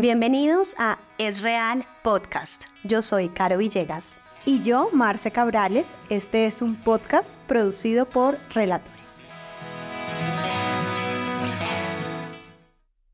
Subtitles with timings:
[0.00, 2.66] Bienvenidos a Es Real Podcast.
[2.84, 4.22] Yo soy Caro Villegas.
[4.44, 5.96] Y yo, Marce Cabrales.
[6.08, 9.26] Este es un podcast producido por Relatores.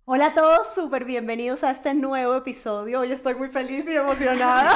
[0.05, 3.01] Hola a todos, súper bienvenidos a este nuevo episodio.
[3.01, 4.71] Hoy estoy muy feliz y emocionada.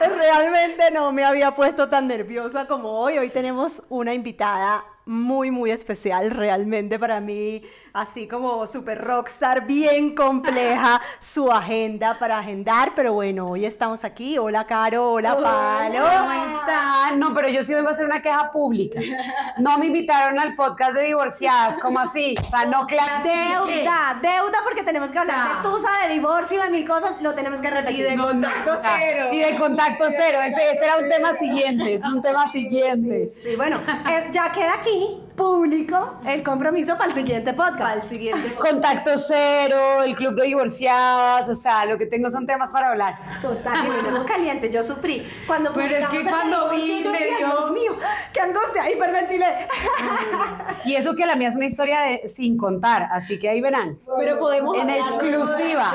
[0.00, 3.18] Realmente no me había puesto tan nerviosa como hoy.
[3.18, 7.62] Hoy tenemos una invitada muy, muy especial realmente para mí
[7.94, 14.36] así como super rockstar, bien compleja su agenda para agendar, pero bueno, hoy estamos aquí.
[14.36, 16.00] Hola, Caro, hola, Palo.
[16.00, 17.20] ¿Cómo están?
[17.20, 18.98] No, pero yo sí vengo a hacer una queja pública.
[19.58, 22.34] No me invitaron al podcast de divorciadas, ¿cómo así?
[22.42, 26.86] O sea, no Deuda, deuda porque tenemos que hablar de tusa, de divorcio, de mil
[26.86, 28.00] cosas, lo tenemos que repetir.
[28.00, 29.28] Y de contacto cero.
[29.30, 33.30] Y de contacto cero, ese, era un tema siguiente, es un tema siguiente.
[33.30, 33.80] Sí, bueno,
[34.32, 34.93] ya queda aquí
[35.36, 37.78] público el compromiso para el siguiente podcast.
[37.78, 42.46] Para el siguiente Contacto cero, el club de divorciadas, o sea, lo que tengo son
[42.46, 43.18] temas para hablar.
[43.40, 45.26] Total, estuvo caliente, yo sufrí.
[45.46, 47.36] Cuando Pero es que cuando vi, me dio...
[47.38, 47.96] Dios mío,
[48.32, 49.46] qué angustia, hiperventilé.
[50.84, 53.98] Y eso que la mía es una historia de sin contar, así que ahí verán.
[54.18, 54.76] Pero podemos...
[54.80, 55.92] En exclusiva.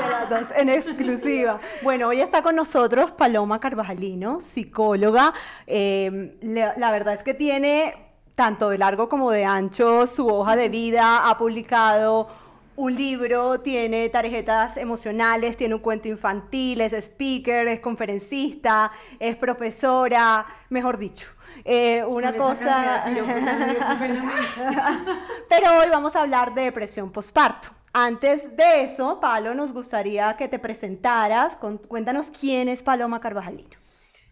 [0.56, 1.58] en exclusiva.
[1.82, 5.32] Bueno, hoy está con nosotros Paloma Carvajalino, psicóloga.
[5.66, 8.09] Eh, la verdad es que tiene
[8.40, 12.26] tanto de largo como de ancho su hoja de vida, ha publicado
[12.74, 20.46] un libro, tiene tarjetas emocionales, tiene un cuento infantil, es speaker, es conferencista, es profesora,
[20.70, 21.26] mejor dicho.
[21.66, 23.04] Eh, una cosa...
[25.50, 27.68] Pero hoy vamos a hablar de depresión postparto.
[27.92, 31.58] Antes de eso, Palo, nos gustaría que te presentaras.
[31.88, 33.76] Cuéntanos quién es Paloma Carvajalino.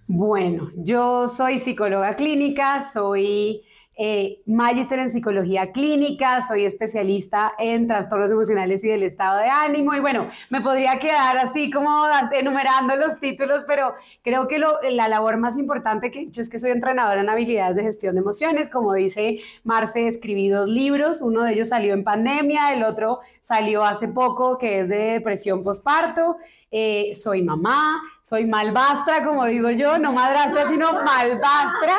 [0.06, 3.67] Bueno, yo soy psicóloga clínica, soy
[4.00, 9.92] eh, magister en psicología clínica, soy especialista en trastornos emocionales y del estado de ánimo.
[9.92, 15.36] Y bueno, me podría quedar así como enumerando los títulos, pero creo que la labor
[15.38, 18.68] más importante que he hecho es que soy entrenadora en habilidades de gestión de emociones.
[18.68, 23.84] Como dice Marce, escribí dos libros, uno de ellos salió en pandemia, el otro salió
[23.84, 26.36] hace poco, que es de depresión postparto.
[26.70, 31.98] Eh, soy mamá, soy malvastra, como digo yo, no madrastra, sino malvastra.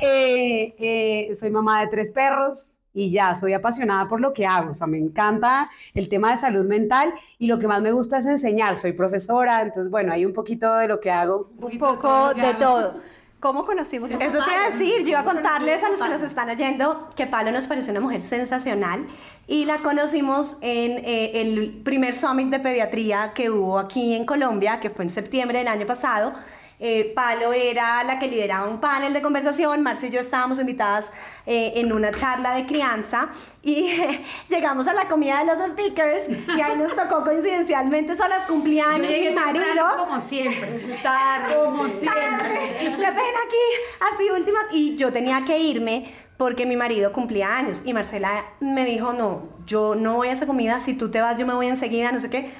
[0.00, 4.70] Eh, eh, soy mamá de tres perros y ya, soy apasionada por lo que hago.
[4.70, 8.18] O sea, me encanta el tema de salud mental y lo que más me gusta
[8.18, 8.76] es enseñar.
[8.76, 11.50] Soy profesora, entonces, bueno, hay un poquito de lo que hago.
[11.58, 12.96] Un, poco de todo.
[13.40, 16.08] ¿Cómo conocimos a Eso te iba a decir, yo iba a contarles a los que
[16.10, 19.06] nos están oyendo que Palo nos pareció una mujer sensacional
[19.46, 24.78] y la conocimos en eh, el primer summit de pediatría que hubo aquí en Colombia,
[24.78, 26.34] que fue en septiembre del año pasado.
[26.82, 31.12] Eh, Palo era la que lideraba un panel de conversación, Marcia y yo estábamos invitadas
[31.44, 33.28] eh, en una charla de crianza
[33.62, 33.90] y
[34.48, 39.08] llegamos a la comida de los speakers y ahí nos tocó coincidencialmente son los cumpleaños
[39.08, 39.84] de mi marido.
[39.98, 40.98] Como siempre.
[41.02, 41.54] Tarde.
[41.54, 42.96] Como siempre.
[42.96, 44.60] Me ven aquí, así última.
[44.72, 49.50] Y yo tenía que irme porque mi marido cumplía años y Marcela me dijo, no,
[49.66, 52.20] yo no voy a esa comida, si tú te vas yo me voy enseguida, no
[52.20, 52.50] sé qué.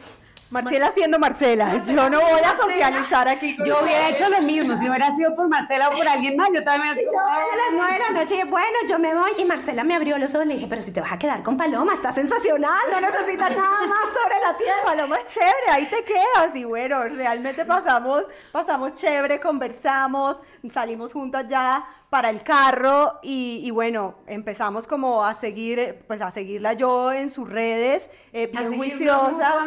[0.51, 3.57] Marcela siendo Marcela, yo no voy a socializar aquí.
[3.65, 6.65] yo hubiera hecho lo mismo, si hubiera sido por Marcela o por alguien más, yo
[6.65, 9.95] también hubiera a las nueve de la noche, bueno, yo me voy, y Marcela me
[9.95, 12.81] abrió los ojos, le dije, pero si te vas a quedar con Paloma, está sensacional,
[12.91, 14.83] no necesitas nada más sobre la tierra.
[14.85, 21.47] Paloma es chévere, ahí te quedas, y bueno, realmente pasamos, pasamos chévere, conversamos, salimos juntas
[21.47, 27.13] ya para el carro y, y, bueno, empezamos como a seguir, pues a seguirla yo
[27.13, 29.65] en sus redes, eh, bien juiciosa.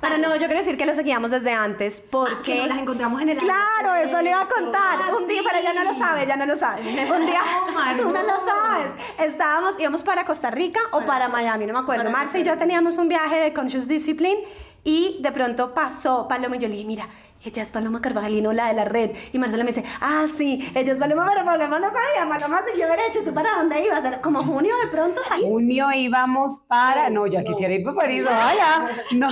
[0.00, 3.30] Para no, yo quiero decir que lo seguíamos desde antes porque ah, las encontramos en
[3.30, 5.12] el Claro, eso le iba a contar.
[5.12, 6.82] un día, pero ya no lo sabe, ya no lo sabe.
[6.82, 7.40] Un día,
[7.98, 8.92] tú no lo sabes.
[9.18, 12.10] Estábamos, íbamos para Costa Rica o para Miami, no me acuerdo.
[12.10, 14.38] Marce y yo teníamos un viaje de Conscious Discipline
[14.84, 17.08] y de pronto pasó Paloma y yo le dije, mira,
[17.44, 19.10] ella es Paloma Carvajalino, la de la red.
[19.32, 22.88] Y Marcela me dice, ah, sí, ella es Paloma, pero Paloma no sabía, Paloma siguió
[22.88, 23.20] derecho.
[23.24, 24.04] ¿Tú para dónde ibas?
[24.04, 25.46] Era como junio de pronto, París.
[25.46, 29.28] Junio íbamos para, no, ya quisiera ir para París, vaya, no,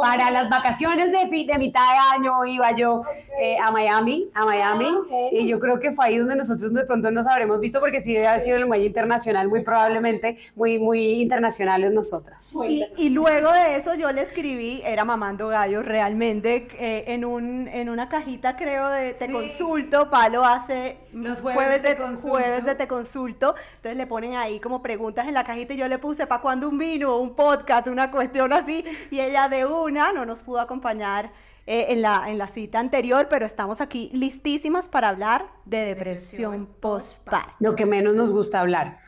[0.00, 3.02] para las vacaciones de, de mitad de año iba yo
[3.40, 6.84] eh, a Miami, a Miami, ah, y yo creo que fue ahí donde nosotros de
[6.84, 10.78] pronto nos habremos visto, porque sí debe haber sido el muelle internacional, muy probablemente, muy,
[10.78, 12.54] muy internacionales nosotras.
[12.68, 17.68] Y, y luego de eso yo le escribí, era mamando gallo realmente, eh, en, un,
[17.68, 20.10] en una cajita, creo, de Te Consulto.
[20.10, 23.54] Palo hace los jueves, de, jueves de Te Consulto.
[23.76, 26.68] Entonces le ponen ahí como preguntas en la cajita y yo le puse, ¿para cuándo
[26.68, 27.18] un vino?
[27.18, 28.84] Un podcast, una cuestión así.
[29.10, 31.32] Y ella de una no nos pudo acompañar.
[31.66, 36.66] Eh, en, la, en la cita anterior, pero estamos aquí listísimas para hablar de depresión
[36.66, 37.56] postparto.
[37.58, 38.98] Lo que menos nos gusta hablar.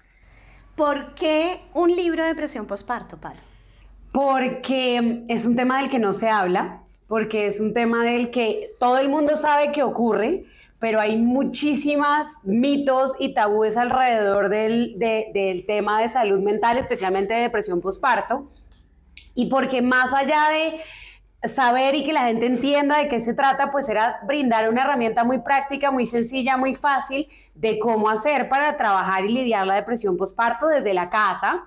[0.75, 3.41] ¿Por qué un libro de depresión postparto, Palo?
[4.11, 8.75] Porque es un tema del que no se habla, porque es un tema del que
[8.79, 10.45] todo el mundo sabe que ocurre,
[10.79, 17.43] pero hay muchísimas mitos y tabúes alrededor del, del tema de salud mental, especialmente de
[17.43, 18.51] depresión postparto,
[19.35, 20.81] y porque más allá de
[21.49, 25.25] saber y que la gente entienda de qué se trata, pues era brindar una herramienta
[25.25, 30.17] muy práctica, muy sencilla, muy fácil de cómo hacer para trabajar y lidiar la depresión
[30.17, 31.67] postparto desde la casa.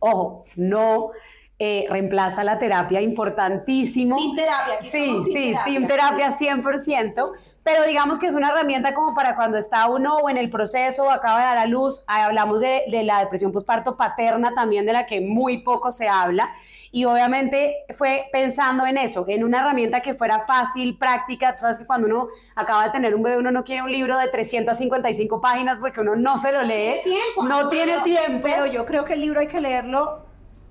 [0.00, 1.10] Ojo, no
[1.58, 4.16] eh, reemplaza la terapia, importantísimo.
[4.16, 4.82] Team terapia.
[4.82, 7.32] Sí, sí, team terapia 100%,
[7.64, 11.04] pero digamos que es una herramienta como para cuando está uno o en el proceso
[11.04, 14.92] o acaba de dar a luz, hablamos de, de la depresión postparto paterna también, de
[14.92, 16.54] la que muy poco se habla,
[16.90, 21.78] y obviamente fue pensando en eso, en una herramienta que fuera fácil, práctica, tú sabes
[21.78, 25.40] que cuando uno acaba de tener un bebé, uno no quiere un libro de 355
[25.40, 27.00] páginas porque uno no se lo lee,
[27.42, 28.40] no tiene tiempo.
[28.42, 30.27] Pero yo creo que el libro hay que leerlo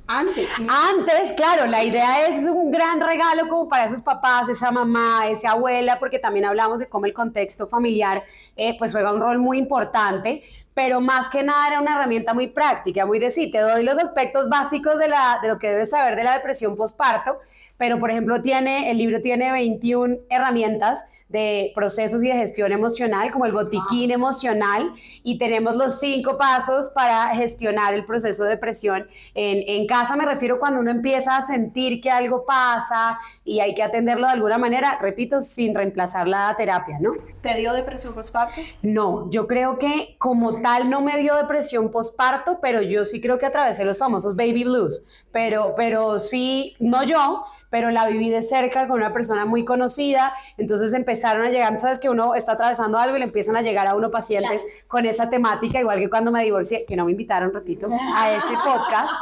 [0.07, 0.49] antes.
[0.59, 5.51] Antes, claro, la idea es un gran regalo como para esos papás, esa mamá, esa
[5.51, 8.23] abuela, porque también hablamos de cómo el contexto familiar
[8.55, 10.43] eh, pues juega un rol muy importante,
[10.77, 14.47] pero más que nada era una herramienta muy práctica, muy decir, te doy los aspectos
[14.47, 17.39] básicos de, la, de lo que debes saber de la depresión postparto,
[17.77, 23.31] pero por ejemplo tiene, el libro tiene 21 herramientas de procesos y de gestión emocional,
[23.31, 24.91] como el botiquín emocional,
[25.23, 29.07] y tenemos los cinco pasos para gestionar el proceso de depresión.
[29.33, 33.73] En, en casa me refiero cuando uno empieza a sentir que algo pasa y hay
[33.73, 37.11] que atenderlo de alguna manera, repito, sin reemplazar la terapia, ¿no?
[37.41, 38.61] ¿Te dio depresión postparto?
[38.81, 43.45] No, yo creo que como no me dio depresión postparto, pero yo sí creo que
[43.45, 45.03] atravesé los famosos baby blues.
[45.31, 50.33] Pero, pero sí, no yo, pero la viví de cerca con una persona muy conocida.
[50.57, 53.87] Entonces empezaron a llegar, sabes que uno está atravesando algo y le empiezan a llegar
[53.87, 57.53] a uno pacientes con esa temática, igual que cuando me divorcié, que no me invitaron,
[57.53, 59.13] repito, a ese podcast.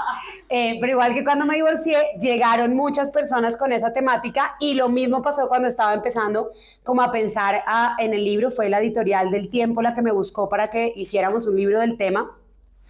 [0.50, 4.90] Eh, pero igual que cuando me divorcié, llegaron muchas personas con esa temática y lo
[4.90, 6.52] mismo pasó cuando estaba empezando
[6.84, 10.12] como a pensar a, en el libro, fue la editorial del tiempo la que me
[10.12, 10.94] buscó para que
[11.36, 12.32] hiciéramos un libro del tema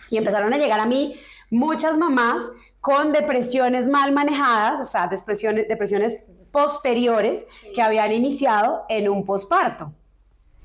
[0.09, 1.15] y empezaron a llegar a mí
[1.49, 9.09] muchas mamás con depresiones mal manejadas, o sea, depresiones, depresiones posteriores que habían iniciado en
[9.09, 9.91] un posparto.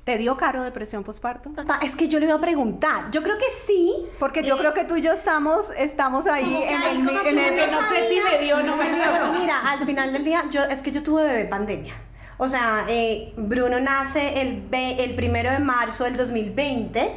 [0.03, 1.51] ¿Te dio caro depresión posparto?
[1.83, 3.11] Es que yo le iba a preguntar.
[3.11, 3.93] Yo creo que sí.
[4.17, 7.81] Porque yo creo que tú y yo estamos, estamos ahí en el, en el, no
[7.87, 9.33] sé si me dio o no me dio.
[9.39, 11.93] Mira, al final del día, yo, es que yo tuve bebé pandemia.
[12.37, 17.15] O sea, eh, Bruno nace el, el primero de marzo del 2020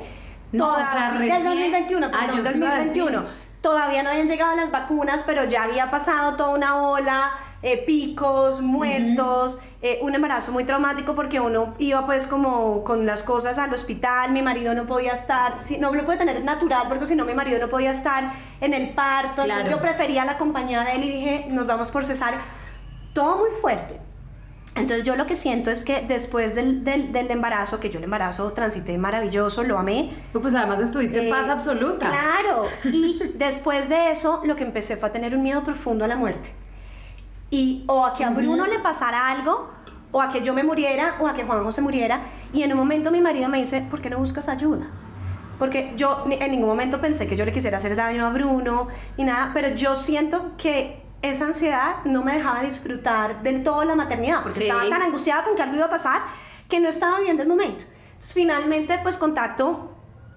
[0.54, 0.76] no,
[1.18, 3.24] del 2021, ah, perdón, 2021.
[3.60, 8.60] Todavía no habían llegado las vacunas, pero ya había pasado toda una ola, eh, picos,
[8.60, 13.72] muertos, eh, un embarazo muy traumático porque uno iba pues como con las cosas al
[13.72, 17.24] hospital, mi marido no podía estar, si, no lo puede tener natural porque si no
[17.24, 21.10] mi marido no podía estar en el parto, yo prefería la compañía de él y
[21.10, 22.34] dije, nos vamos por cesar,
[23.14, 23.98] todo muy fuerte.
[24.76, 28.52] Entonces yo lo que siento es que después del, del, embarazo, que yo el embarazo
[28.52, 30.12] transité maravilloso, lo amé.
[30.32, 32.08] Pues además estuviste en paz eh, absoluta.
[32.08, 32.66] Claro.
[32.84, 36.16] Y después de eso, lo que empecé fue a tener un miedo profundo a la
[36.16, 36.50] muerte.
[37.50, 39.70] Y o a que a Bruno le pasara algo,
[40.10, 42.22] o a que yo me muriera, o a que Juanjo se muriera.
[42.52, 44.86] Y en un momento mi marido me dice, ¿por qué no buscas ayuda?
[45.56, 49.22] Porque yo en ningún momento pensé que yo le quisiera hacer daño a Bruno y
[49.22, 54.42] nada, pero yo siento que esa ansiedad no me dejaba disfrutar del todo la maternidad,
[54.42, 56.22] porque estaba tan angustiada con que algo iba a pasar
[56.68, 57.84] que no estaba viendo el momento.
[58.12, 59.90] Entonces finalmente pues contacto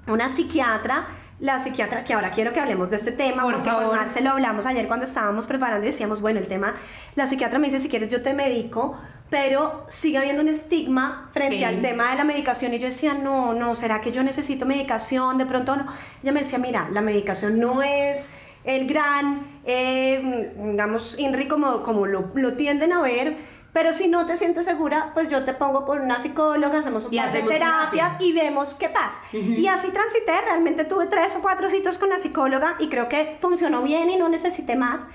[0.08, 1.08] una psiquiatra,
[1.40, 3.88] la psiquiatra, que ahora quiero que hablemos de este tema, Por porque favor.
[3.88, 6.74] con Marce lo hablamos ayer cuando estábamos preparando y decíamos, bueno, el tema,
[7.16, 8.98] la psiquiatra me dice, si quieres yo te medico,
[9.30, 13.54] pero sigue habiendo un estigma frente al tema de la medicación y yo decía, no,
[13.54, 15.38] no, ¿será que yo necesito medicación?
[15.38, 15.86] De pronto no.
[16.24, 18.32] Ella me decía, mira, la medicación no es
[18.68, 23.38] el gran, eh, digamos, INRI como, como lo, lo, tienden a ver,
[23.74, 27.16] Pero si no te sientes segura, pues yo te pongo con una psicóloga, hacemos un
[27.16, 28.18] par de terapia.
[28.20, 29.20] y vemos qué pasa.
[29.32, 33.38] Y así transité, realmente tuve tres o cuatro citos con la psicóloga y creo que
[33.40, 35.08] funcionó bien y no necesité más.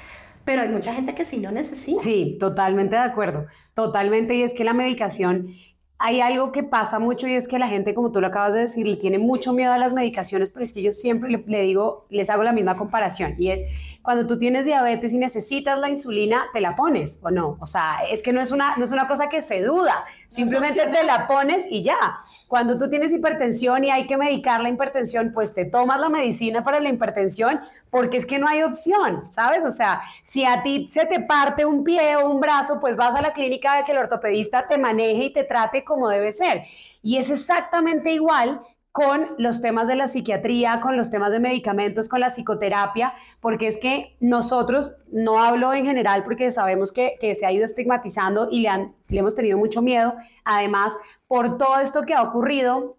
[0.44, 2.02] Pero hay mucha gente que sí lo necesita.
[2.02, 4.34] Sí, totalmente de acuerdo, totalmente.
[4.34, 5.54] Y es que la medicación,
[6.04, 8.60] hay algo que pasa mucho y es que la gente, como tú lo acabas de
[8.62, 12.06] decir, le tiene mucho miedo a las medicaciones, pero es que yo siempre le, digo,
[12.10, 13.64] les hago la misma comparación y es
[14.02, 17.56] cuando tú tienes diabetes y necesitas la insulina, te la pones o no.
[17.60, 20.86] O sea, es que no es una, no es una cosa que se duda, simplemente
[20.86, 22.18] te la pones y ya.
[22.48, 26.62] Cuando tú tienes hipertensión y hay que medicar la hipertensión, pues te tomas la medicina
[26.62, 27.60] para la hipertensión
[27.90, 29.64] porque es que no hay opción, ¿sabes?
[29.64, 33.14] O sea, si a ti se te parte un pie o un brazo, pues vas
[33.14, 36.64] a la clínica de que el ortopedista te maneje y te trate como debe ser.
[37.02, 38.62] Y es exactamente igual
[38.92, 43.66] con los temas de la psiquiatría, con los temas de medicamentos, con la psicoterapia, porque
[43.66, 48.48] es que nosotros, no hablo en general porque sabemos que, que se ha ido estigmatizando
[48.50, 50.94] y le, han, le hemos tenido mucho miedo, además,
[51.26, 52.98] por todo esto que ha ocurrido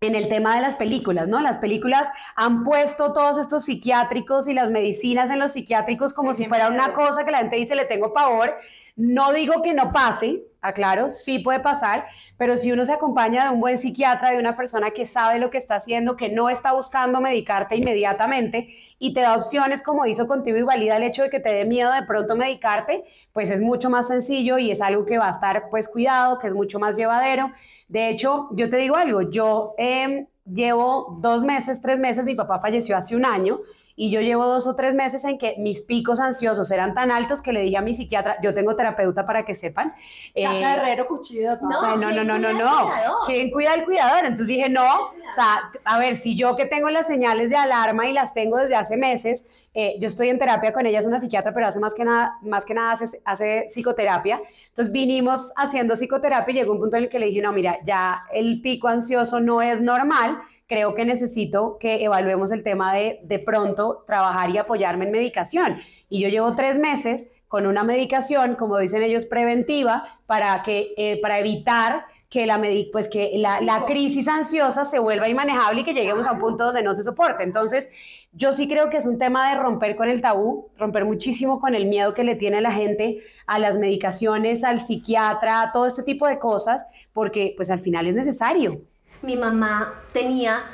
[0.00, 1.40] en el tema de las películas, ¿no?
[1.40, 6.44] Las películas han puesto todos estos psiquiátricos y las medicinas en los psiquiátricos como si
[6.46, 8.56] fuera una cosa que la gente dice le tengo pavor.
[8.96, 12.06] No digo que no pase, aclaro, sí puede pasar,
[12.38, 15.50] pero si uno se acompaña de un buen psiquiatra, de una persona que sabe lo
[15.50, 20.28] que está haciendo, que no está buscando medicarte inmediatamente y te da opciones como hizo
[20.28, 23.60] contigo y valida el hecho de que te dé miedo de pronto medicarte, pues es
[23.60, 26.78] mucho más sencillo y es algo que va a estar pues cuidado, que es mucho
[26.78, 27.50] más llevadero.
[27.88, 32.60] De hecho, yo te digo algo, yo eh, llevo dos meses, tres meses, mi papá
[32.60, 33.60] falleció hace un año
[33.96, 37.42] y yo llevo dos o tres meses en que mis picos ansiosos eran tan altos
[37.42, 39.92] que le dije a mi psiquiatra, yo tengo terapeuta para que sepan.
[40.34, 41.50] eh, Casa Herrero, cuchillo.
[41.62, 42.86] No, no, no, no, no, ¿quién no, cuida al no.
[42.88, 43.16] cuidador?
[43.26, 44.18] ¿Quién cuida al cuidador?
[44.20, 48.06] Entonces dije, no, o sea, a ver, si yo que tengo las señales de alarma
[48.06, 51.20] y las tengo desde hace meses, eh, yo estoy en terapia con ella, es una
[51.20, 54.40] psiquiatra, pero hace más que nada, más que nada hace, hace psicoterapia.
[54.68, 57.78] Entonces vinimos haciendo psicoterapia y llegó un punto en el que le dije, no, mira,
[57.84, 63.20] ya el pico ansioso no es normal, creo que necesito que evaluemos el tema de
[63.22, 65.78] de pronto trabajar y apoyarme en medicación.
[66.08, 71.20] Y yo llevo tres meses con una medicación, como dicen ellos, preventiva, para, que, eh,
[71.20, 72.58] para evitar que, la,
[72.90, 76.64] pues que la, la crisis ansiosa se vuelva inmanejable y que lleguemos a un punto
[76.64, 77.42] donde no se soporte.
[77.42, 77.90] Entonces,
[78.32, 81.74] yo sí creo que es un tema de romper con el tabú, romper muchísimo con
[81.74, 86.02] el miedo que le tiene la gente a las medicaciones, al psiquiatra, a todo este
[86.04, 88.80] tipo de cosas, porque pues al final es necesario.
[89.22, 90.64] Mi mamá tenía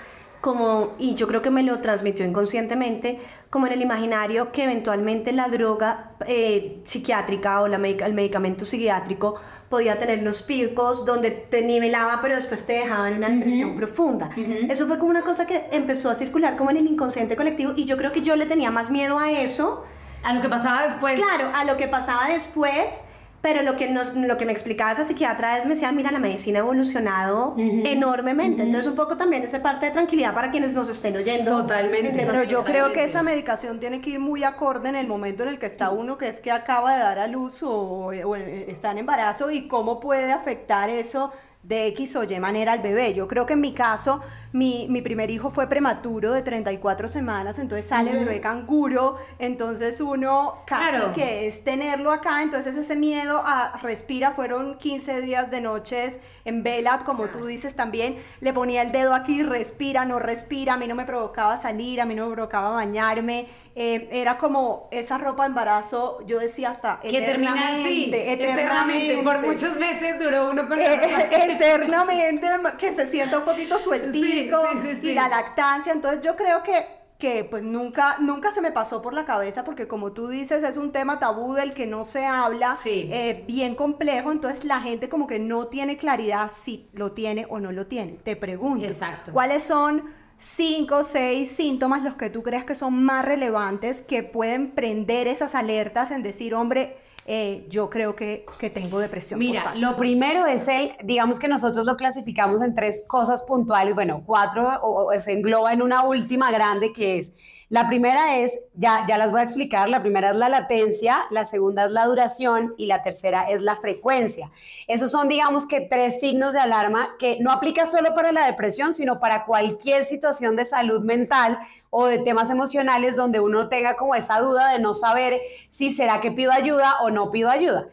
[0.41, 3.19] como, y yo creo que me lo transmitió inconscientemente,
[3.51, 8.65] como en el imaginario que eventualmente la droga eh, psiquiátrica o la medica- el medicamento
[8.65, 9.35] psiquiátrico
[9.69, 14.31] podía tener unos picos donde te nivelaba pero después te dejaba en una depresión profunda.
[14.71, 17.85] Eso fue como una cosa que empezó a circular como en el inconsciente colectivo y
[17.85, 19.85] yo creo que yo le tenía más miedo a eso
[20.23, 21.19] A lo que pasaba después.
[21.21, 23.05] Claro, a lo que pasaba después,
[23.41, 26.19] pero lo que, nos, lo que me explicaba esa psiquiatra es, me decía, mira, la
[26.19, 28.65] medicina ha evolucionado enormemente.
[28.65, 31.63] Entonces, un poco también esa parte de tranquilidad para quienes nos estén oyendo.
[31.63, 32.25] Totalmente.
[32.27, 35.51] Pero yo creo que esa medicación tiene que ir muy acorde en el momento en
[35.51, 38.91] el que está uno, que es que acaba de dar a luz o, o está
[38.91, 41.33] en embarazo y cómo puede afectar eso
[41.69, 43.13] de X o Y manera al bebé.
[43.13, 44.21] Yo creo que en mi caso,
[44.53, 50.63] mi, mi primer hijo fue prematuro de 34 semanas, entonces sale bebé canguro, entonces uno
[50.67, 51.13] casi Claro.
[51.13, 56.63] que es tenerlo acá, entonces ese miedo a respira, fueron 15 días de noches en
[56.63, 60.87] vela, como tú dices también, le ponía el dedo aquí, respira, no respira, a mí
[60.89, 63.47] no me provocaba salir, a mí no me provocaba bañarme,
[63.81, 69.23] eh, era como esa ropa de embarazo, yo decía hasta Que termina así, eternamente, eternamente,
[69.23, 74.61] Por muchos meses duró uno con eh, la eternamente que se sienta un poquito sueltico
[74.73, 75.09] Sí, sí, sí, sí.
[75.11, 79.13] y la lactancia entonces yo creo que que pues nunca nunca se me pasó por
[79.13, 82.77] la cabeza porque como tú dices es un tema tabú del que no se habla
[82.77, 83.09] Sí.
[83.13, 87.59] eh, bien complejo entonces la gente como que no tiene claridad si lo tiene o
[87.59, 89.33] no lo tiene te pregunto Exacto.
[89.33, 90.05] cuáles son
[90.39, 95.27] cinco o seis síntomas los que tú crees que son más relevantes que pueden prender
[95.27, 96.97] esas alertas en decir hombre
[97.31, 99.81] eh, yo creo que, que tengo depresión Mira, postparto"?
[99.83, 104.67] lo primero es el, digamos que nosotros lo clasificamos en tres cosas puntuales, bueno, cuatro,
[104.83, 107.35] o, o se engloba en una última grande que es,
[107.71, 111.45] la primera es, ya, ya las voy a explicar, la primera es la latencia, la
[111.45, 114.51] segunda es la duración y la tercera es la frecuencia.
[114.87, 118.95] Esos son, digamos que tres signos de alarma que no aplica solo para la depresión,
[118.95, 121.59] sino para cualquier situación de salud mental
[121.91, 126.21] o de temas emocionales donde uno tenga como esa duda de no saber si será
[126.21, 127.89] que pido ayuda o no pido ayuda.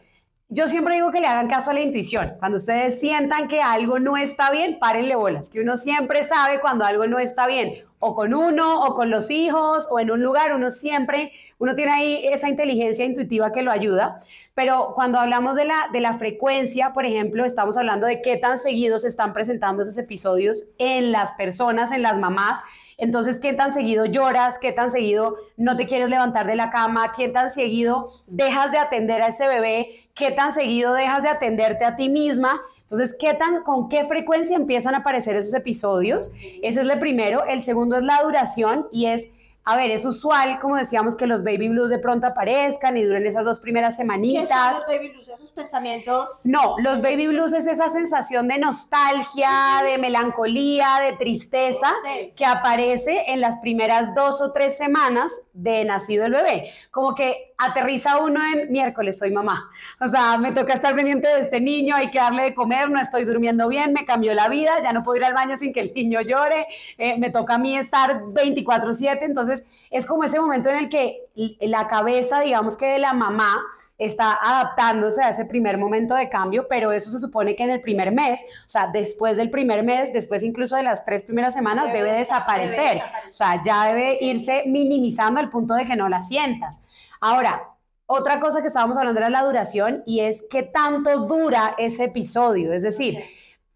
[0.48, 2.34] Yo siempre digo que le hagan caso a la intuición.
[2.38, 6.84] Cuando ustedes sientan que algo no está bien, párenle bolas, que uno siempre sabe cuando
[6.84, 7.74] algo no está bien.
[7.98, 11.92] o con uno, o con los hijos, o en un lugar, uno siempre, uno tiene
[11.92, 14.20] ahí esa inteligencia intuitiva que lo ayuda.
[14.56, 18.58] Pero cuando hablamos de la, de la frecuencia, por ejemplo, estamos hablando de qué tan
[18.58, 22.60] seguidos se están presentando esos episodios en las personas, en las mamás.
[22.96, 24.58] Entonces, ¿qué tan seguido lloras?
[24.58, 27.12] ¿Qué tan seguido no te quieres levantar de la cama?
[27.14, 30.08] ¿Qué tan seguido dejas de atender a ese bebé?
[30.14, 32.58] ¿Qué tan seguido dejas de atenderte a ti misma?
[32.80, 36.32] Entonces, ¿qué tan, ¿con qué frecuencia empiezan a aparecer esos episodios?
[36.62, 37.44] Ese es el primero.
[37.44, 39.28] El segundo es la duración y es
[39.68, 43.26] a ver, es usual, como decíamos, que los baby blues de pronto aparezcan y duren
[43.26, 44.48] esas dos primeras semanitas.
[44.48, 45.28] ¿Qué son los baby blues?
[45.28, 46.40] ¿Esos pensamientos?
[46.44, 51.92] No, los baby blues es esa sensación de nostalgia, de melancolía, de tristeza
[52.36, 56.70] que aparece en las primeras dos o tres semanas de nacido el bebé.
[56.92, 59.70] Como que aterriza uno en miércoles, soy mamá.
[60.00, 63.00] O sea, me toca estar pendiente de este niño, hay que darle de comer, no
[63.00, 65.80] estoy durmiendo bien, me cambió la vida, ya no puedo ir al baño sin que
[65.80, 66.66] el niño llore,
[66.98, 71.26] eh, me toca a mí estar 24/7, entonces es como ese momento en el que
[71.60, 73.62] la cabeza, digamos que de la mamá,
[73.98, 77.80] está adaptándose a ese primer momento de cambio, pero eso se supone que en el
[77.80, 81.92] primer mes, o sea, después del primer mes, después incluso de las tres primeras semanas,
[81.92, 83.02] debe, desaparecer.
[83.26, 86.82] O sea, ya debe irse minimizando al punto de que no la sientas.
[87.20, 87.70] Ahora,
[88.06, 92.72] otra cosa que estábamos hablando era la duración y es qué tanto dura ese episodio.
[92.72, 93.24] Es decir,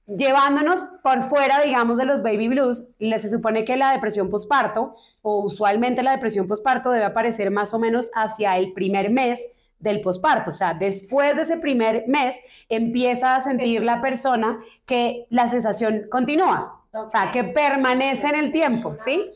[0.07, 5.45] llevándonos por fuera, digamos, de los baby blues, se supone que la depresión postparto, o
[5.45, 10.51] usualmente la depresión postparto, debe aparecer más o menos hacia el primer mes del posparto,
[10.51, 16.07] o sea, después de ese primer mes empieza a sentir la persona que la sensación
[16.11, 19.31] continúa, o sea, que permanece en el tiempo, ¿sí?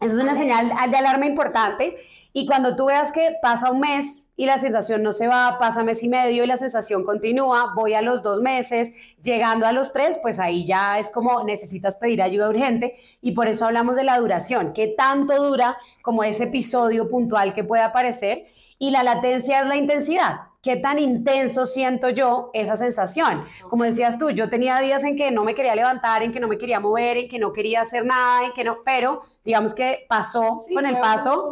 [0.00, 1.96] Eso es una señal de alarma importante
[2.32, 5.82] y cuando tú veas que pasa un mes y la sensación no se va, pasa
[5.82, 9.92] mes y medio y la sensación continúa, voy a los dos meses, llegando a los
[9.92, 12.96] tres, pues ahí ya es como necesitas pedir ayuda urgente.
[13.20, 17.64] Y por eso hablamos de la duración, qué tanto dura como ese episodio puntual que
[17.64, 18.46] puede aparecer.
[18.78, 23.44] Y la latencia es la intensidad qué tan intenso siento yo esa sensación.
[23.68, 26.48] Como decías tú, yo tenía días en que no me quería levantar, en que no
[26.48, 30.04] me quería mover, en que no quería hacer nada, en que no, pero digamos que
[30.08, 31.50] pasó con el paso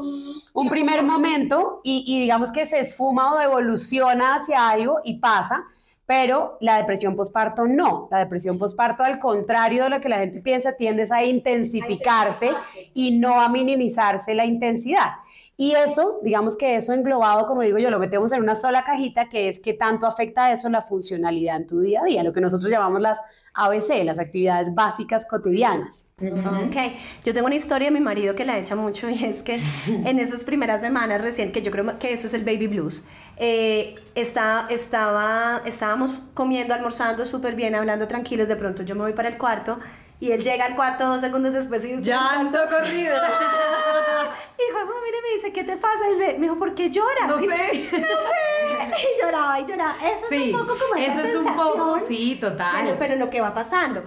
[0.52, 5.64] un, primer momento y, y digamos que se esfuma o evoluciona hacia algo y pasa.
[6.04, 8.08] Pero la depresión posparto no.
[8.10, 12.50] La depresión posparto, al contrario de lo que la gente piensa, tiende a intensificarse
[12.94, 15.16] y no a minimizarse la intensidad.
[15.60, 19.28] Y eso, digamos que eso englobado, como digo yo, lo metemos en una sola cajita,
[19.28, 22.40] que es que tanto afecta eso la funcionalidad en tu día a día, lo que
[22.40, 23.20] nosotros llamamos las
[23.54, 26.14] ABC, las actividades básicas cotidianas.
[26.22, 26.76] Ok,
[27.24, 30.20] yo tengo una historia de mi marido que la echa mucho y es que en
[30.20, 33.02] esas primeras semanas recién, que yo creo que eso es el baby blues,
[33.36, 39.12] eh, está, estaba, estábamos comiendo, almorzando súper bien, hablando tranquilos, de pronto yo me voy
[39.12, 39.80] para el cuarto
[40.20, 42.04] y él llega al cuarto dos segundos después y dice...
[42.04, 43.14] ¡Llanto corrido!
[44.58, 46.04] y Juanjo, mire, me dice, ¿qué te pasa?
[46.10, 47.28] Y me dijo, ¿por qué lloras?
[47.28, 47.46] No sé.
[47.46, 47.68] no sé.
[48.98, 49.94] Y lloraba y lloraba.
[49.96, 52.96] Eso es un poco como Eso es un poco, sí, total.
[52.98, 54.02] pero lo que va pasando.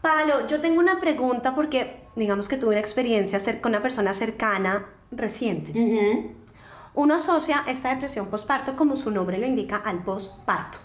[0.00, 4.86] Pablo, yo tengo una pregunta porque, digamos que tuve una experiencia con una persona cercana
[5.10, 5.72] reciente.
[6.94, 10.78] Uno asocia esta depresión postparto, como su nombre lo indica, al postparto.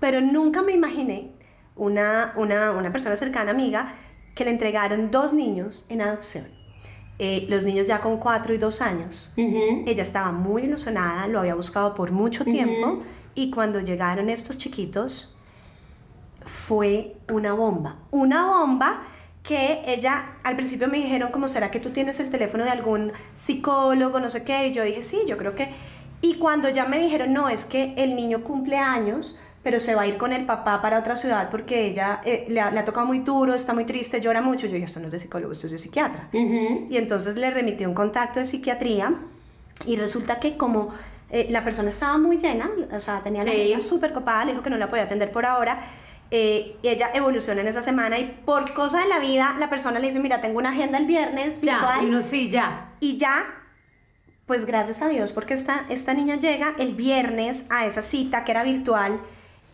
[0.00, 1.39] Pero nunca me imaginé
[1.76, 3.94] una, una, una persona cercana, amiga,
[4.34, 6.46] que le entregaron dos niños en adopción.
[7.18, 9.32] Eh, los niños ya con cuatro y dos años.
[9.36, 13.00] Ella estaba muy ilusionada, lo había buscado por mucho tiempo
[13.34, 15.36] y cuando llegaron estos chiquitos
[16.46, 17.98] fue una bomba.
[18.10, 19.02] Una bomba
[19.42, 23.12] que ella al principio me dijeron como será que tú tienes el teléfono de algún
[23.34, 25.70] psicólogo, no sé qué, y yo dije sí, yo creo que...
[26.22, 30.02] Y cuando ya me dijeron no, es que el niño cumple años, pero se va
[30.02, 33.18] a ir con el papá para otra ciudad porque ella eh, le, ha, tocado muy
[33.18, 34.66] duro, está muy triste, llora mucho.
[34.66, 36.28] Yo dije, esto no es de psicólogo, esto es de psiquiatra.
[36.32, 39.14] Y entonces le remití un contacto de psiquiatría
[39.86, 40.88] y resulta que como
[41.30, 44.62] eh, la persona estaba muy llena, o sea, tenía la vida súper copada, le dijo
[44.62, 45.86] que no la podía atender por ahora.
[46.32, 50.06] Eh, ella evoluciona en esa semana y por cosa de la vida la persona le
[50.06, 51.60] dice, mira, tengo una agenda el viernes.
[51.60, 52.92] Ya, y no, sí, ya.
[53.00, 53.56] Y ya
[54.46, 58.50] pues gracias a Dios, porque esta, esta niña llega el viernes a esa cita que
[58.50, 59.20] era virtual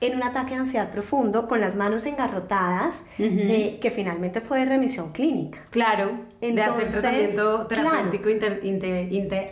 [0.01, 4.67] en un ataque de ansiedad profundo con las manos engarrotadas, eh, que finalmente fue de
[4.67, 5.61] remisión clínica.
[5.71, 8.29] Claro, Entonces, de hacer tratamiento terapéutico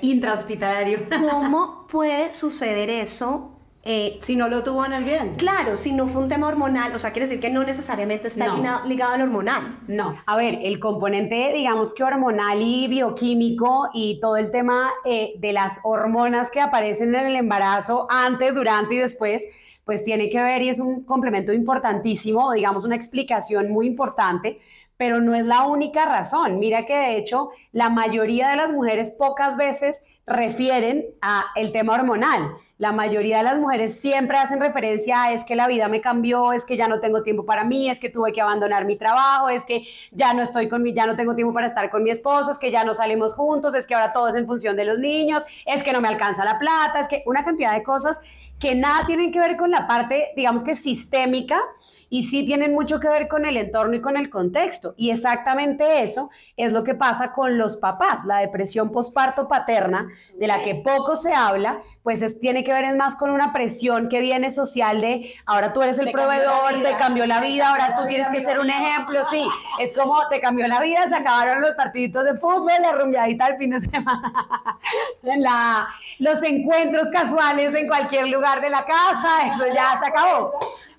[0.02, 1.00] intrahospitalario.
[1.30, 3.54] ¿Cómo puede suceder eso
[3.86, 5.34] eh, si no lo tuvo en el bien.
[5.34, 8.46] Claro, si no fue un tema hormonal, o sea, quiere decir que no necesariamente está
[8.86, 9.78] ligado, al hormonal.
[9.88, 15.34] No, a ver, el componente, digamos que hormonal y bioquímico y todo el tema eh,
[15.38, 19.46] de las hormonas que aparecen en el embarazo antes, durante y después,
[19.84, 24.58] pues tiene que ver y es un complemento importantísimo, digamos una explicación muy importante,
[24.96, 26.58] pero no es la única razón.
[26.58, 31.94] Mira que de hecho la mayoría de las mujeres pocas veces refieren a el tema
[31.94, 32.56] hormonal.
[32.76, 36.52] La mayoría de las mujeres siempre hacen referencia a es que la vida me cambió,
[36.52, 39.48] es que ya no tengo tiempo para mí, es que tuve que abandonar mi trabajo,
[39.48, 42.10] es que ya no estoy con mi, ya no tengo tiempo para estar con mi
[42.10, 44.86] esposo, es que ya no salimos juntos, es que ahora todo es en función de
[44.86, 48.20] los niños, es que no me alcanza la plata, es que una cantidad de cosas
[48.58, 51.60] que nada tienen que ver con la parte, digamos que sistémica,
[52.08, 54.94] y sí tienen mucho que ver con el entorno y con el contexto.
[54.96, 58.24] Y exactamente eso es lo que pasa con los papás.
[58.24, 62.84] La depresión posparto paterna, de la que poco se habla, pues es, tiene que ver
[62.96, 67.26] más con una presión que viene social de ahora tú eres el proveedor, te cambió
[67.26, 69.24] la vida, ahora tú tienes que ser un ejemplo.
[69.24, 69.44] Sí,
[69.80, 73.56] es como te cambió la vida, se acabaron los partiditos de fútbol, la rumbeadita el
[73.56, 74.78] fin de semana,
[75.22, 75.88] la,
[76.20, 80.52] los encuentros casuales en cualquier lugar de la casa, eso ya se acabó.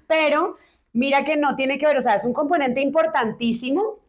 [0.07, 0.55] Pero
[0.93, 3.99] mira que no tiene que ver, o sea, es un componente importantísimo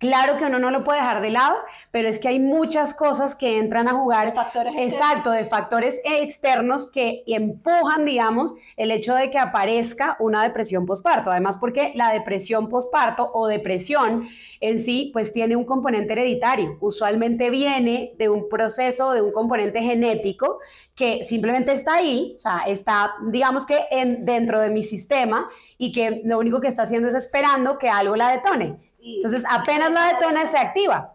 [0.00, 1.56] Claro que uno no lo puede dejar de lado,
[1.90, 4.28] pero es que hay muchas cosas que entran a jugar.
[4.28, 10.42] De factores exacto, de factores externos que empujan, digamos, el hecho de que aparezca una
[10.42, 11.30] depresión posparto.
[11.30, 14.26] Además, porque la depresión posparto o depresión
[14.60, 16.78] en sí, pues tiene un componente hereditario.
[16.80, 20.60] Usualmente viene de un proceso, de un componente genético
[20.94, 25.92] que simplemente está ahí, o sea, está, digamos que en, dentro de mi sistema y
[25.92, 28.78] que lo único que está haciendo es esperando que algo la detone.
[29.02, 31.14] Entonces, apenas la detona, se activa.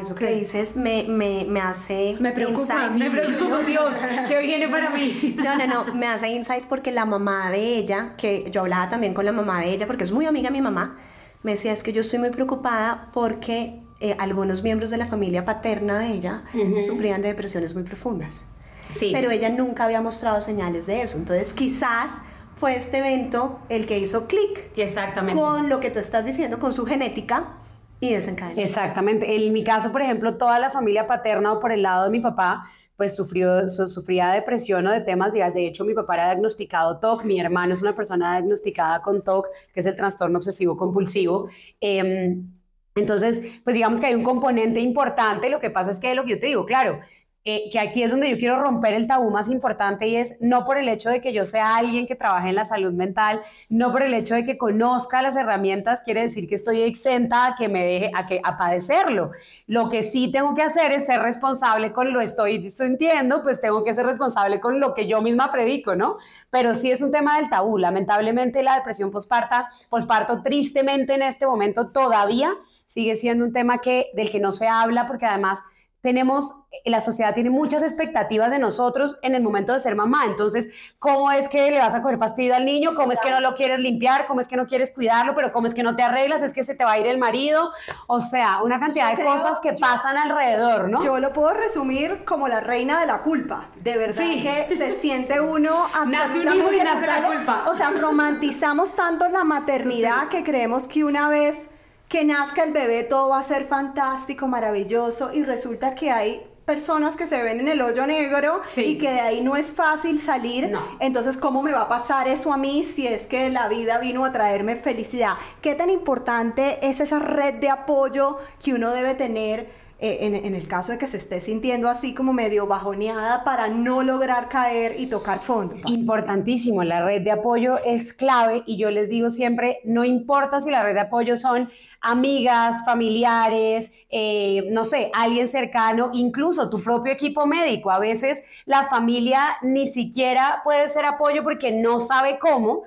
[0.00, 2.92] Eso que dices me, me, me hace me preocupa, insight.
[2.92, 3.94] me preocupa, Dios,
[4.26, 5.36] ¿qué viene para mí?
[5.36, 9.12] No, no, no, me hace insight porque la mamá de ella, que yo hablaba también
[9.12, 10.96] con la mamá de ella, porque es muy amiga de mi mamá,
[11.42, 15.44] me decía, es que yo estoy muy preocupada porque eh, algunos miembros de la familia
[15.44, 16.44] paterna de ella
[16.86, 18.50] sufrían de depresiones muy profundas.
[18.90, 19.10] Sí.
[19.12, 21.16] Pero ella nunca había mostrado señales de eso.
[21.18, 22.22] Entonces, quizás
[22.62, 25.34] fue este evento el que hizo clic Exactamente.
[25.42, 27.54] con lo que tú estás diciendo, con su genética
[27.98, 28.60] y desencadenó.
[28.62, 29.34] Exactamente.
[29.34, 32.20] En mi caso, por ejemplo, toda la familia paterna o por el lado de mi
[32.20, 32.62] papá,
[32.96, 36.26] pues sufrió, su- sufría de depresión o de temas, digamos, de hecho mi papá era
[36.26, 40.76] diagnosticado TOC, mi hermano es una persona diagnosticada con TOC, que es el trastorno obsesivo
[40.76, 41.48] compulsivo.
[41.80, 42.46] Em,
[42.94, 46.30] entonces, pues digamos que hay un componente importante, lo que pasa es que lo que
[46.30, 47.00] yo te digo, claro,
[47.44, 50.64] eh, que aquí es donde yo quiero romper el tabú más importante y es no
[50.64, 53.90] por el hecho de que yo sea alguien que trabaje en la salud mental, no
[53.90, 57.68] por el hecho de que conozca las herramientas, quiere decir que estoy exenta a que
[57.68, 59.32] me deje, a, que, a padecerlo.
[59.66, 63.82] Lo que sí tengo que hacer es ser responsable con lo estoy sintiendo, pues tengo
[63.82, 66.18] que ser responsable con lo que yo misma predico, ¿no?
[66.50, 67.76] Pero sí es un tema del tabú.
[67.76, 74.10] Lamentablemente la depresión posparta, posparto tristemente en este momento todavía sigue siendo un tema que,
[74.14, 75.62] del que no se habla porque además
[76.02, 80.24] tenemos, la sociedad tiene muchas expectativas de nosotros en el momento de ser mamá.
[80.26, 82.94] Entonces, ¿cómo es que le vas a coger fastidio al niño?
[82.96, 84.26] ¿Cómo es que no lo quieres limpiar?
[84.26, 85.34] ¿Cómo es que no quieres cuidarlo?
[85.36, 86.42] ¿Pero cómo es que no te arreglas?
[86.42, 87.70] ¿Es que se te va a ir el marido?
[88.08, 91.02] O sea, una cantidad de creo- cosas que pasan alrededor, ¿no?
[91.04, 93.68] Yo lo puedo resumir como la reina de la culpa.
[93.76, 94.42] De verdad Sí.
[94.42, 96.14] que se siente uno Nace un
[96.48, 97.64] absolutamente hijo y nace la culpa.
[97.68, 101.68] O sea, romantizamos tanto la maternidad que creemos que una vez
[102.12, 107.16] que nazca el bebé todo va a ser fantástico, maravilloso y resulta que hay personas
[107.16, 108.82] que se ven en el hoyo negro Sí.
[108.84, 110.68] y que de ahí no es fácil salir.
[110.68, 110.82] No.
[111.00, 114.26] Entonces, ¿cómo me va a pasar eso a mí si es que la vida vino
[114.26, 115.38] a traerme felicidad?
[115.62, 119.70] ¿Qué tan importante es esa red de apoyo que uno debe tener
[120.04, 124.02] eh, en, el caso de que se esté sintiendo así como medio bajoneada para no
[124.02, 125.76] lograr caer y tocar fondo?
[125.86, 130.72] Importantísimo, la red de apoyo es clave y yo les digo siempre, no importa si
[130.72, 137.12] la red de apoyo son amigas, familiares, eh, no sé, alguien cercano, incluso tu propio
[137.12, 137.92] equipo médico.
[137.92, 142.82] A veces la familia ni siquiera puede ser apoyo porque no sabe cómo.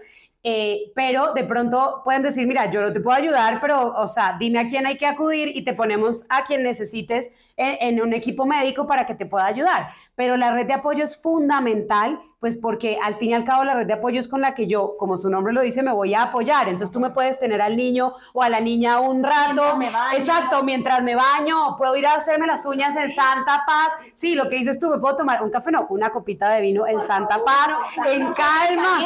[0.48, 4.38] Eh, pero de pronto pueden decir, mira, yo no te puedo ayudar, pero, o sea,
[4.40, 8.14] dime a quién hay que acudir y te ponemos a quien necesites en, en un
[8.14, 9.90] equipo médico para que te pueda ayudar.
[10.16, 13.74] Pero la red de apoyo es fundamental, pues porque al fin y al cabo la
[13.74, 16.14] red de apoyo es con la que yo, como su nombre lo dice, me voy
[16.14, 16.68] a apoyar.
[16.68, 19.78] Entonces tú me puedes tener al niño o a la niña un rato.
[19.78, 20.18] Me baño.
[20.18, 23.94] Exacto, mientras me baño, puedo ir a hacerme las uñas en Santa Paz.
[24.14, 26.86] Sí, lo que dices tú, me puedo tomar un café, no, una copita de vino
[26.88, 27.74] en Santa Paz,
[28.08, 29.00] en calma.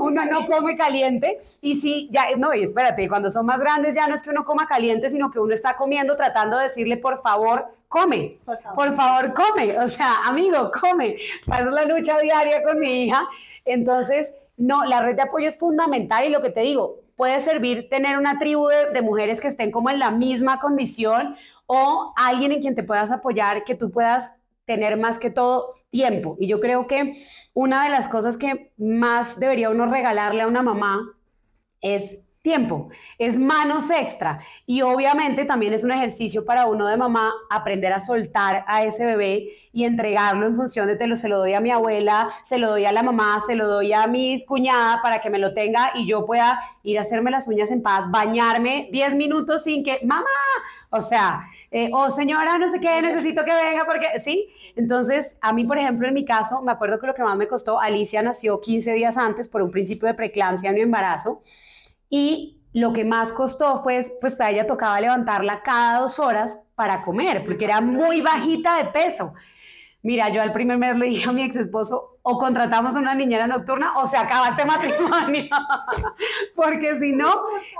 [0.00, 1.40] Uno no come caliente.
[1.60, 4.44] Y sí, ya, no, y espérate, cuando son más grandes ya no es que uno
[4.44, 7.51] coma caliente, sino que uno está comiendo tratando de decirle, por favor,
[7.88, 8.38] come.
[8.44, 8.74] Por favor.
[8.76, 9.78] Por favor, come.
[9.78, 11.16] O sea, amigo, come.
[11.46, 13.28] Paso la lucha diaria con mi hija.
[13.64, 17.88] Entonces, no, la red de apoyo es fundamental y lo que te digo, puede servir
[17.88, 21.36] tener una tribu de, de mujeres que estén como en la misma condición
[21.66, 26.36] o alguien en quien te puedas apoyar, que tú puedas tener más que todo tiempo.
[26.40, 27.14] Y yo creo que
[27.52, 31.02] una de las cosas que más debería uno regalarle a una mamá
[31.80, 34.40] es tiempo, es manos extra.
[34.66, 39.06] Y obviamente también es un ejercicio para uno de mamá aprender a soltar a ese
[39.06, 42.58] bebé y entregarlo en función de te lo se lo doy a mi abuela, se
[42.58, 45.54] lo doy a la mamá, se lo doy a mi cuñada para que me lo
[45.54, 49.84] tenga y yo pueda ir a hacerme las uñas en paz, bañarme 10 minutos sin
[49.84, 50.26] que, mamá,
[50.90, 54.48] o sea, eh, o señora, no sé qué, necesito que venga porque, sí.
[54.74, 57.46] Entonces, a mí, por ejemplo, en mi caso, me acuerdo que lo que más me
[57.46, 61.42] costó, Alicia nació 15 días antes por un principio de preeclampsia en mi embarazo.
[62.14, 67.00] Y lo que más costó fue, pues para ella tocaba levantarla cada dos horas para
[67.00, 69.32] comer, porque era muy bajita de peso.
[70.02, 73.14] Mira, yo al primer mes le dije a mi ex esposo, o contratamos a una
[73.14, 75.48] niñera nocturna o se acaba este matrimonio.
[76.54, 77.28] Porque si no,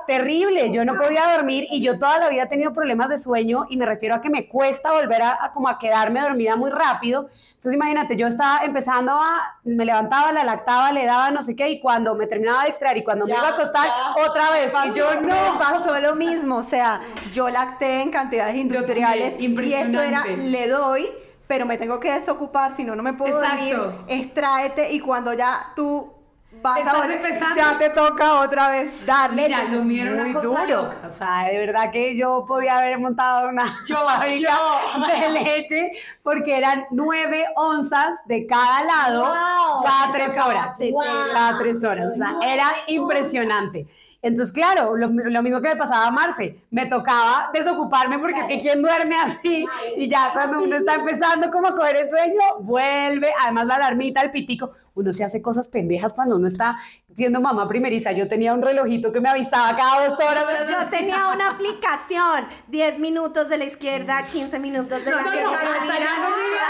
[0.07, 0.73] terrible.
[0.73, 3.77] Yo no podía dormir y yo toda la vida he tenido problemas de sueño y
[3.77, 7.29] me refiero a que me cuesta volver a, como a quedarme dormida muy rápido.
[7.55, 11.69] Entonces imagínate, yo estaba empezando a, me levantaba, la lactaba, le daba no sé qué
[11.69, 13.89] y cuando me terminaba de extraer y cuando me iba a acostar,
[14.29, 14.73] otra vez.
[14.87, 15.59] y yo no.
[15.59, 16.57] pasó lo mismo.
[16.57, 17.01] O sea,
[17.33, 21.09] yo lacté en cantidades industriales y esto era, le doy
[21.53, 23.77] pero me tengo que desocupar, si no, no me puedo dormir,
[24.09, 26.11] extráete y cuando ya tú
[26.63, 29.43] vas a volver, ya te toca otra vez darle.
[29.43, 30.91] Mira, lo mío era muy duro.
[31.05, 33.65] O sea, de verdad que yo podía haber montado una
[34.07, 34.59] barriga
[35.07, 39.31] de leche porque eran nueve onzas de cada lado
[39.85, 40.79] cada tres horas.
[41.35, 42.15] Cada tres horas.
[42.15, 43.89] O sea, era impresionante.
[44.23, 45.11] Entonces, claro, lo,
[45.43, 49.67] mismo que me pasaba a Marce, me tocaba desocuparme porque es que quien duerme así
[49.97, 54.21] y ya cuando uno está empezando como a coger el sueño, vuelve, además la alarmita,
[54.21, 56.79] el pitico, uno se hace cosas pendejas cuando uno está
[57.15, 58.13] siendo mamá primeriza.
[58.13, 60.45] Yo tenía un relojito que me avisaba cada dos horas.
[60.69, 65.59] Yo tenía una aplicación, 10 minutos de la izquierda, 15 minutos de la izquierda.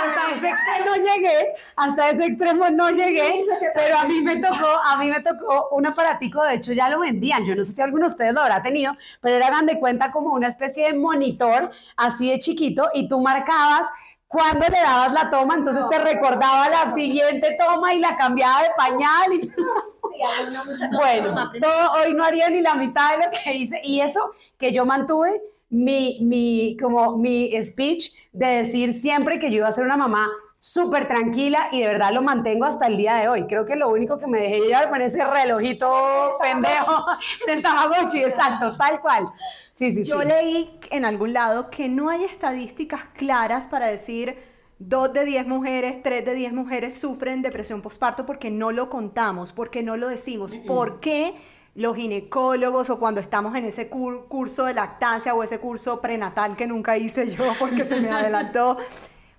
[0.03, 4.69] hasta, ese extremo no llegué, hasta ese extremo no llegué, pero a mí me tocó,
[4.85, 7.83] a mí me tocó un aparatico, de hecho ya lo vendían, yo no sé si
[7.83, 11.71] alguno de ustedes lo habrá tenido, pero era de cuenta como una especie de monitor
[11.97, 13.89] así de chiquito y tú marcabas
[14.33, 18.69] cuando le dabas la toma, entonces te recordaba la siguiente toma y la cambiaba de
[18.77, 19.33] pañal.
[19.35, 19.53] Y...
[20.97, 23.81] bueno, todo, hoy no haría ni la mitad de lo que hice.
[23.85, 29.59] Y eso que yo mantuve mi, mi, como mi speech de decir siempre que yo
[29.59, 30.31] iba a ser una mamá
[30.63, 33.49] súper tranquila y de verdad lo mantengo hasta el día de hoy.
[33.49, 37.05] Creo que lo único que me dejé llevar fue ese relojito pendejo
[37.49, 39.27] del Tamagotchi, exacto, tal cual.
[39.75, 44.39] Sí, sí, Yo leí en algún lado que no hay estadísticas claras para decir
[44.79, 49.53] dos de diez mujeres, tres de diez mujeres sufren depresión postparto porque no lo contamos,
[49.53, 50.55] porque no lo decimos.
[50.65, 51.35] ¿Por qué?
[51.75, 56.67] los ginecólogos o cuando estamos en ese curso de lactancia o ese curso prenatal que
[56.67, 58.77] nunca hice yo porque se me adelantó,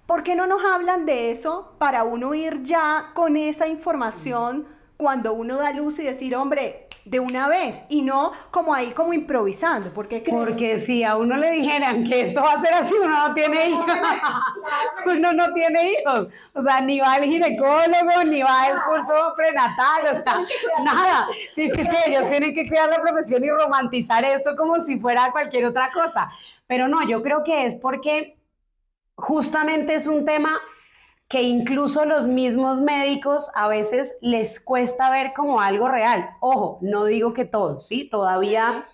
[0.05, 5.33] ¿Por qué no nos hablan de eso para uno ir ya con esa información cuando
[5.33, 9.89] uno da luz y decir, hombre, de una vez y no como ahí como improvisando?
[9.91, 13.33] Porque Porque si a uno le dijeran que esto va a ser así, uno no
[13.33, 13.85] tiene hijos.
[15.05, 16.27] uno no tiene hijos.
[16.53, 20.45] O sea, ni va al ginecólogo, ni va al curso prenatal, o sea,
[20.83, 21.27] nada.
[21.53, 25.31] Sí, sí, sí, ellos tienen que cuidar la profesión y romantizar esto como si fuera
[25.31, 26.29] cualquier otra cosa.
[26.67, 28.37] Pero no, yo creo que es porque
[29.15, 30.59] justamente es un tema
[31.27, 36.29] que incluso los mismos médicos a veces les cuesta ver como algo real.
[36.41, 38.07] Ojo, no digo que todos, ¿sí?
[38.07, 38.85] Todavía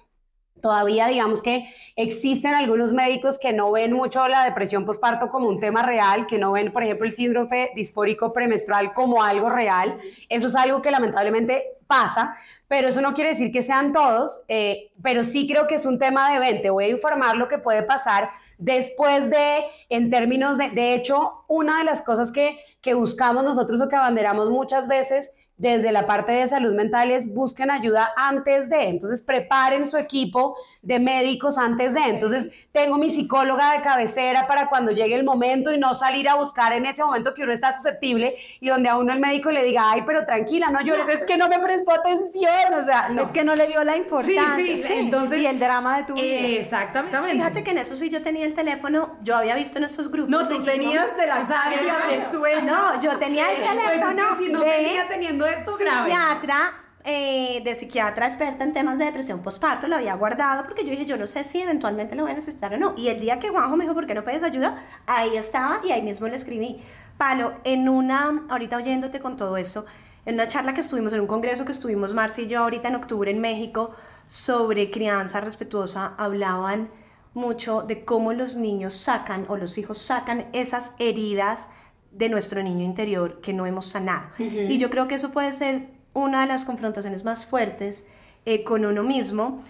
[0.61, 5.59] Todavía digamos que existen algunos médicos que no ven mucho la depresión postparto como un
[5.59, 9.97] tema real, que no ven, por ejemplo, el síndrome disfórico premenstrual como algo real.
[10.29, 12.35] Eso es algo que lamentablemente pasa,
[12.67, 15.97] pero eso no quiere decir que sean todos, eh, pero sí creo que es un
[15.97, 16.69] tema de 20.
[16.69, 21.77] Voy a informar lo que puede pasar Después de, en términos de, de hecho, una
[21.77, 26.31] de las cosas que, que buscamos nosotros o que abanderamos muchas veces desde la parte
[26.31, 31.93] de salud mental es busquen ayuda antes de, entonces preparen su equipo de médicos antes
[31.93, 36.29] de, entonces tengo mi psicóloga de cabecera para cuando llegue el momento y no salir
[36.29, 39.51] a buscar en ese momento que uno está susceptible y donde a uno el médico
[39.51, 43.09] le diga, ay, pero tranquila, no llores, es que no me prestó atención, o sea,
[43.21, 46.13] es que no le dio la importancia sí, sí, Entonces, y el drama de tu
[46.13, 46.47] vida.
[46.47, 47.33] Exactamente.
[47.33, 50.29] Fíjate que en eso sí yo tenía el teléfono, yo había visto en estos grupos.
[50.29, 52.61] No, tú tenías de la o de sueño.
[52.65, 58.27] No, yo tenía el pues teléfono si no de teniendo esto psiquiatra, eh, de psiquiatra
[58.27, 61.43] experta en temas de depresión postparto, la había guardado porque yo dije, yo no sé
[61.43, 62.93] si eventualmente lo voy a necesitar o no.
[62.97, 64.77] Y el día que Juanjo me dijo, ¿por qué no pides ayuda?
[65.07, 66.81] Ahí estaba y ahí mismo le escribí.
[67.17, 69.85] Palo, en una, ahorita oyéndote con todo esto,
[70.25, 72.95] en una charla que estuvimos, en un congreso que estuvimos Marcia y yo ahorita en
[72.95, 73.91] octubre en México
[74.27, 76.89] sobre crianza respetuosa, hablaban
[77.33, 81.69] mucho de cómo los niños sacan o los hijos sacan esas heridas
[82.11, 84.29] de nuestro niño interior que no hemos sanado.
[84.37, 88.07] Y yo creo que eso puede ser una de las confrontaciones más fuertes
[88.45, 89.63] eh, con uno mismo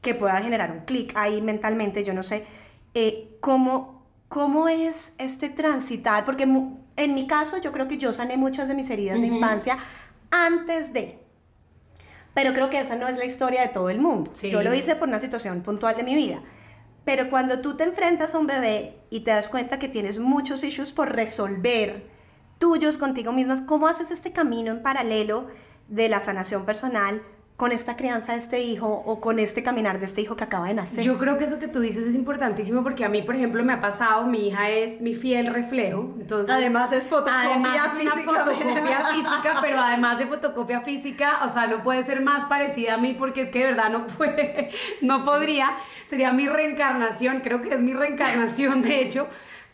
[0.00, 2.44] que pueda generar un clic ahí mentalmente, yo no sé,
[2.94, 6.24] eh, ¿cómo, ¿cómo es este transitar?
[6.24, 9.78] Porque en mi caso yo creo que yo sané muchas de mis heridas de infancia
[10.30, 11.18] antes de...
[12.34, 14.30] Pero creo que esa no es la historia de todo el mundo.
[14.34, 14.50] Sí.
[14.50, 16.42] Yo lo hice por una situación puntual de mi vida.
[17.04, 20.62] Pero cuando tú te enfrentas a un bebé y te das cuenta que tienes muchos
[20.62, 22.06] issues por resolver,
[22.58, 25.48] tuyos contigo mismas, ¿cómo haces este camino en paralelo
[25.88, 27.22] de la sanación personal
[27.56, 30.68] con esta crianza de este hijo o con este caminar de este hijo que acaba
[30.68, 31.04] de nacer?
[31.04, 33.72] Yo creo que eso que tú dices es importantísimo porque a mí, por ejemplo, me
[33.72, 36.50] ha pasado, mi hija es mi fiel reflejo, entonces...
[36.50, 38.44] Además es fotocopia además es una física.
[38.44, 42.98] fotocopia física, pero además de fotocopia física, o sea, no puede ser más parecida a
[42.98, 45.70] mí porque es que de verdad no puede, no podría,
[46.08, 49.28] sería mi reencarnación, creo que es mi reencarnación, de hecho,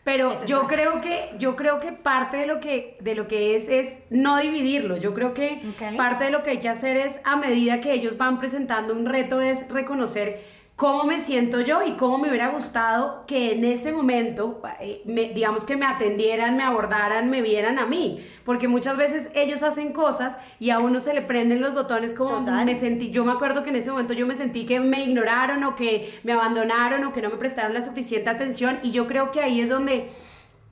[0.09, 3.68] pero yo creo que yo creo que parte de lo que de lo que es
[3.68, 4.97] es no dividirlo.
[4.97, 5.61] Yo creo que
[5.99, 9.05] parte de lo que hay que hacer es a medida que ellos van presentando un
[9.05, 10.42] reto es reconocer
[10.79, 15.31] cómo me siento yo y cómo me hubiera gustado que en ese momento, eh, me-
[15.33, 19.93] digamos que me atendieran, me abordaran, me vieran a mí, porque muchas veces ellos hacen
[19.93, 22.64] cosas y a uno se le prenden los botones como Total.
[22.64, 25.64] me sentí, yo me acuerdo que en ese momento yo me sentí que me ignoraron
[25.64, 29.33] o que me abandonaron o que no me prestaron la suficiente atención y yo creo
[29.33, 30.09] que ahí es donde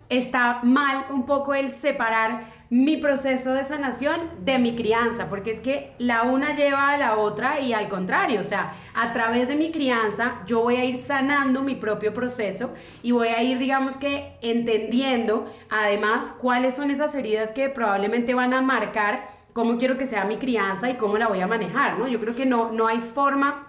[0.09, 5.61] está mal un poco el separar mi proceso de sanación de mi crianza, porque es
[5.61, 9.55] que la una lleva a la otra y al contrario, o sea, a través de
[9.55, 13.97] mi crianza yo voy a ir sanando mi propio proceso y voy a ir, digamos
[13.97, 20.07] que, entendiendo además cuáles son esas heridas que probablemente van a marcar cómo quiero que
[20.07, 22.09] sea mi crianza y cómo la voy a manejar, ¿no?
[22.09, 23.69] Yo creo que no, no hay forma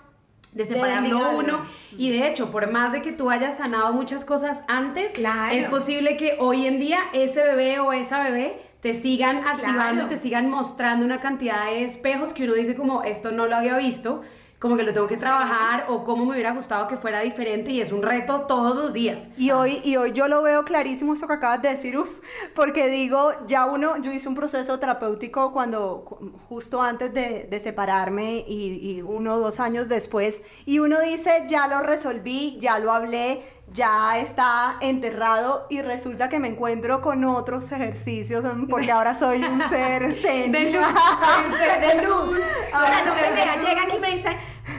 [0.54, 1.62] de separarlo uno
[1.98, 5.54] y de hecho por más de que tú hayas sanado muchas cosas antes Claro.
[5.54, 10.16] es posible que hoy en día ese bebé o esa bebé te sigan activando te
[10.16, 14.22] sigan mostrando una cantidad de espejos que uno dice como esto no lo había visto
[14.60, 17.80] como que lo tengo que trabajar o cómo me hubiera gustado que fuera diferente y
[17.80, 19.28] es un reto todos los días.
[19.38, 22.10] Y hoy, y hoy yo lo veo clarísimo eso que acabas de decir, uf,
[22.56, 27.60] porque digo, ya uno, yo hice un proceso terapéutico cuando, cu- justo antes de, de
[27.60, 32.80] separarme y, y uno o dos años después, y uno dice, ya lo resolví, ya
[32.80, 38.92] lo hablé, ya está enterrado y resulta que me encuentro con otros ejercicios mm, porque
[38.92, 40.52] ahora soy un ser zen.
[40.54, 42.40] de luz soy un ser de luz
[42.74, 43.66] Ahora no me luz.
[43.66, 44.30] llega aquí y me dice,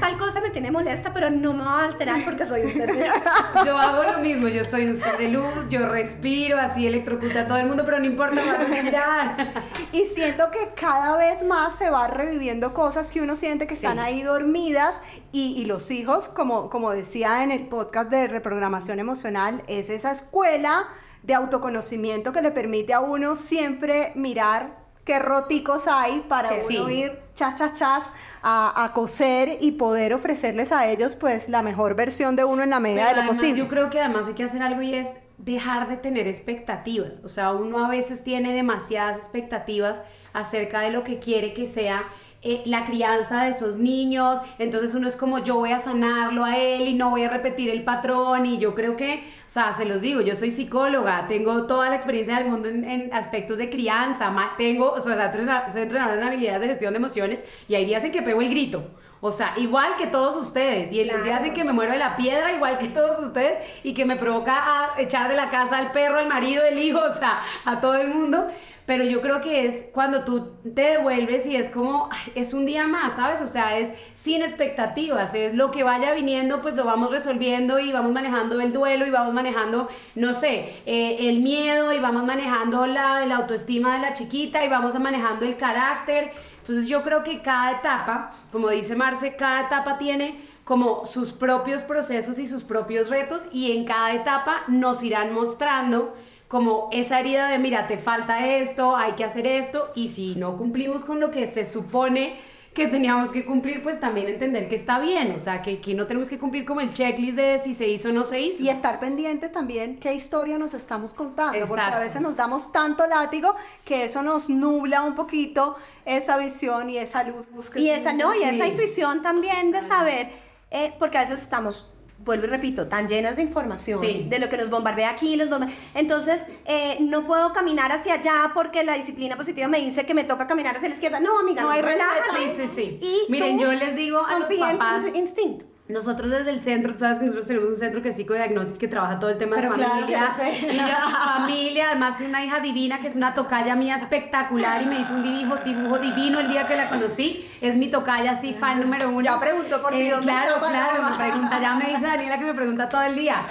[0.01, 2.95] tal cosa me tiene molesta, pero no me va a alterar porque soy un ser
[2.95, 3.07] de
[3.65, 7.47] Yo hago lo mismo, yo soy un ser de luz, yo respiro, así electrocuta a
[7.47, 9.53] todo el mundo, pero no importa, me voy a respirar.
[9.93, 13.95] Y siento que cada vez más se va reviviendo cosas que uno siente que están
[13.95, 14.05] Sí.
[14.05, 15.01] ahí dormidas
[15.33, 20.11] y, y los hijos, como, como decía en el podcast de reprogramación emocional, es esa
[20.13, 20.87] escuela
[21.23, 26.89] de autoconocimiento que le permite a uno siempre mirar qué roticos hay para Sí, uno
[26.89, 26.95] sí.
[26.95, 31.95] ir chas, chas, chas a, a coser y poder ofrecerles a ellos pues la mejor
[31.95, 33.59] versión de uno en la medida Pero de lo además, posible.
[33.59, 37.21] Yo creo que además hay que hacer algo y es dejar de tener expectativas.
[37.25, 42.05] O sea, uno a veces tiene demasiadas expectativas acerca de lo que quiere que sea
[42.41, 44.41] eh, la crianza de esos niños.
[44.59, 47.71] Entonces uno es como yo voy a sanarlo a él y no voy a repetir
[47.71, 48.47] el patrón.
[48.47, 51.97] Y yo creo que, o sea, se los digo, yo soy psicóloga, tengo toda la
[51.97, 55.33] experiencia del mundo en, en aspectos de crianza, tengo, o sea,
[55.73, 58.51] soy entrenadora en habilidades de gestión de emociones y hay días en que pego el
[58.51, 58.85] grito.
[59.21, 60.93] O sea, igual que todos ustedes.
[60.93, 63.59] Y en los días en que me muero de la piedra, igual que todos ustedes.
[63.83, 67.01] Y que me provoca a echar de la casa al perro, al marido, el hijo,
[67.01, 68.47] o sea, a todo el mundo.
[68.89, 72.87] Pero yo creo que es cuando tú te devuelves y es como, es un día
[72.87, 73.43] más, ¿sabes?
[73.43, 77.93] O sea, es sin expectativas, es lo que vaya viniendo, pues lo vamos resolviendo y
[77.93, 82.87] vamos manejando el duelo y vamos manejando, no sé, eh, el miedo y vamos manejando
[82.87, 86.33] la, la autoestima de la chiquita y vamos manejando el carácter.
[86.57, 91.83] Entonces yo creo que cada etapa, como dice Marce, cada etapa tiene como sus propios
[91.83, 96.17] procesos y sus propios retos y en cada etapa nos irán mostrando
[96.49, 100.57] como esa herida de mira, te falta esto, hay que hacer esto y si no
[100.57, 102.41] cumplimos con lo que se supone
[102.79, 106.07] que teníamos que cumplir, pues también entender que está bien, o sea, que, que no
[106.07, 108.63] tenemos que cumplir como el checklist de si se hizo o no se hizo.
[108.63, 113.05] Y estar pendientes también qué historia nos estamos contando, porque a veces nos damos tanto
[113.07, 117.49] látigo que eso nos nubla un poquito esa visión y esa luz.
[117.75, 120.31] Y esa, no, y esa intuición también de saber,
[120.71, 124.27] eh, porque a veces estamos, vuelvo y repito, tan llenas de información, Sí.
[124.29, 125.49] de lo que nos bombardea aquí, los
[125.95, 130.25] entonces eh, no puedo caminar hacia allá porque la disciplina positiva me dice que me
[130.25, 131.21] toca caminar hacia la izquierda.
[131.21, 132.57] No, amiga, No no, hay relájate.
[132.57, 132.99] Sí, sí, sí.
[133.01, 135.65] Y Miren, tú yo les digo a los confía en tu papás- instinto.
[135.89, 138.89] Nosotros desde el centro, tú sabes que nosotros tenemos un centro que es psicodiagnosis que
[138.89, 140.19] trabaja todo el tema Pero de claro familia.
[140.19, 140.67] que lo sé.
[140.73, 140.97] Y la
[141.37, 145.15] familia, además tiene una hija divina que es una tocaya mía espectacular y me hizo
[145.15, 147.49] un dibujo, dibujo divino el día que la conocí.
[147.61, 149.23] Es mi tocaya así, fan número uno.
[149.23, 152.55] Ya preguntó por ti, ¿dónde Claro, claro, me pregunta, ya me dice Daniela que me
[152.55, 153.43] pregunta todo el día.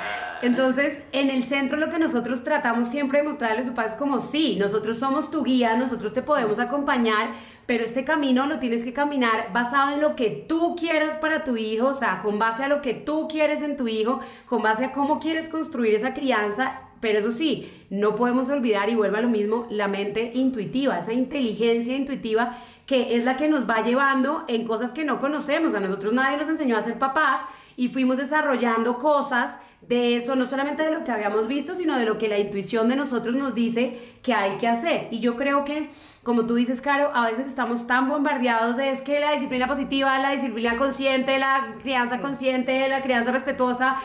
[0.44, 3.98] Entonces, en el centro lo que nosotros tratamos siempre de mostrarles a los papás es
[3.98, 7.30] como, sí, nosotros somos tu guía, nosotros te podemos acompañar,
[7.68, 11.58] pero este camino lo tienes que caminar basado en lo que tú quieras para tu
[11.58, 14.86] hijo, o sea, con base a lo que tú quieres en tu hijo, con base
[14.86, 19.22] a cómo quieres construir esa crianza, pero eso sí, no podemos olvidar, y vuelve a
[19.22, 22.58] lo mismo, la mente intuitiva, esa inteligencia intuitiva
[22.88, 25.76] que es la que nos va llevando en cosas que no conocemos.
[25.76, 27.42] A nosotros nadie nos enseñó a ser papás
[27.76, 32.06] y fuimos desarrollando cosas de eso, no solamente de lo que habíamos visto, sino de
[32.06, 35.10] lo que la intuición de nosotros nos dice que hay que hacer.
[35.12, 35.90] Y yo creo que,
[36.28, 40.20] como tú dices, Caro, a veces estamos tan bombardeados de es que la disciplina positiva,
[40.20, 43.96] la disciplina consciente, la crianza consciente, la crianza respetuosa,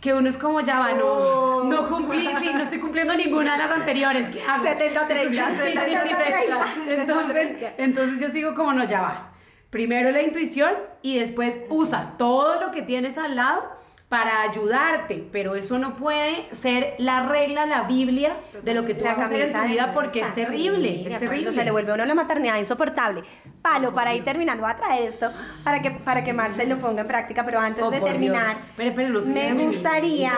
[0.00, 3.58] que uno es como, ya va, no, no cumplí, sí, no estoy cumpliendo ninguna de
[3.58, 4.28] las anteriores.
[4.30, 4.64] ¿qué hago?
[4.64, 6.88] 70-30, Sí, 70-30.
[6.88, 9.30] Entonces, entonces yo sigo como, no, ya va.
[9.70, 10.72] Primero la intuición
[11.02, 13.62] y después usa todo lo que tienes al lado
[14.08, 19.04] para ayudarte, pero eso no puede ser la regla, la Biblia de lo que tú
[19.04, 21.52] La vas a hacer en tu vida porque es terrible, sí, es terrible.
[21.52, 23.22] Se le vuelve a uno la maternidad insoportable.
[23.60, 25.30] Palo, para ir terminando, voy a traer esto
[25.62, 28.56] para que, para que Marcel lo ponga en práctica, pero antes Oh, de terminar.
[28.76, 28.94] Pero,
[29.26, 30.32] me gustaría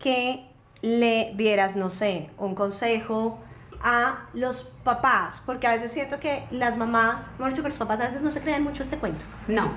[0.00, 0.44] que
[0.82, 3.38] le dieras, no sé, un consejo
[3.82, 8.00] a los papás, porque a veces siento que las mamás, mejor dicho, que los papás
[8.00, 9.24] a veces no se creen mucho este cuento.
[9.46, 9.70] No.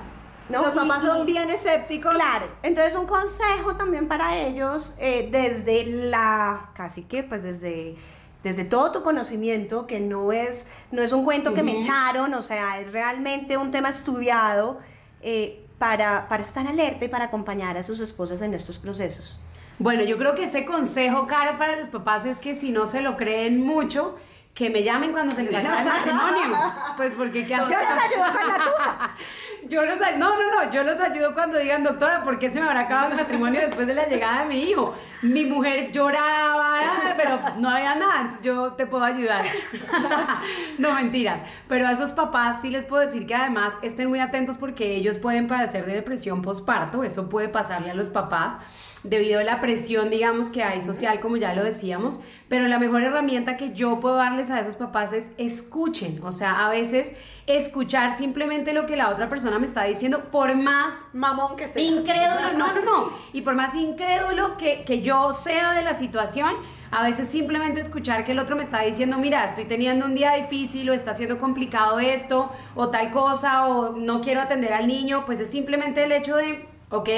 [0.50, 0.62] ¿No?
[0.62, 2.14] Los papás y- son bien escépticos.
[2.14, 7.95] Claro, entonces un consejo también para ellos eh, desde la, casi que pues desde,
[8.43, 12.41] desde todo tu conocimiento, que no es, no es un cuento que me echaron, o
[12.41, 14.80] sea, es realmente un tema estudiado
[15.22, 19.39] eh, para, para estar alerta y para acompañar a sus esposas en estos procesos.
[19.78, 23.02] Bueno, yo creo que ese consejo, Caro, para los papás es que si no se
[23.02, 24.18] lo creen mucho,
[24.54, 26.58] que me llamen cuando se les acabe el matrimonio.
[26.97, 27.78] Pues porque ¿qué Yo hacer?
[27.78, 29.12] les ayudo con la tusa.
[29.70, 32.68] Yo los no, no, no, yo los ayudo cuando digan, doctora, ¿por qué se me
[32.68, 34.95] habrá acabado el matrimonio después de la llegada de mi hijo?
[35.22, 36.80] Mi mujer lloraba,
[37.18, 39.45] pero no había nada, yo te puedo ayudar.
[40.78, 41.41] no, mentiras.
[41.68, 45.18] Pero a esos papás sí les puedo decir que además estén muy atentos porque ellos
[45.18, 48.57] pueden padecer de depresión postparto, eso puede pasarle a los papás
[49.03, 53.03] debido a la presión, digamos, que hay social, como ya lo decíamos, pero la mejor
[53.03, 57.16] herramienta que yo puedo darles a esos papás es escuchen, o sea, a veces
[57.58, 61.82] escuchar simplemente lo que la otra persona me está diciendo, por más Mamón que sea.
[61.82, 66.54] incrédulo, no, no, no, y por más incrédulo que, que yo sea de la situación,
[66.91, 70.34] a veces simplemente escuchar que el otro me está diciendo, mira, estoy teniendo un día
[70.34, 75.24] difícil o está siendo complicado esto o tal cosa o no quiero atender al niño,
[75.26, 77.10] pues es simplemente el hecho de, ok,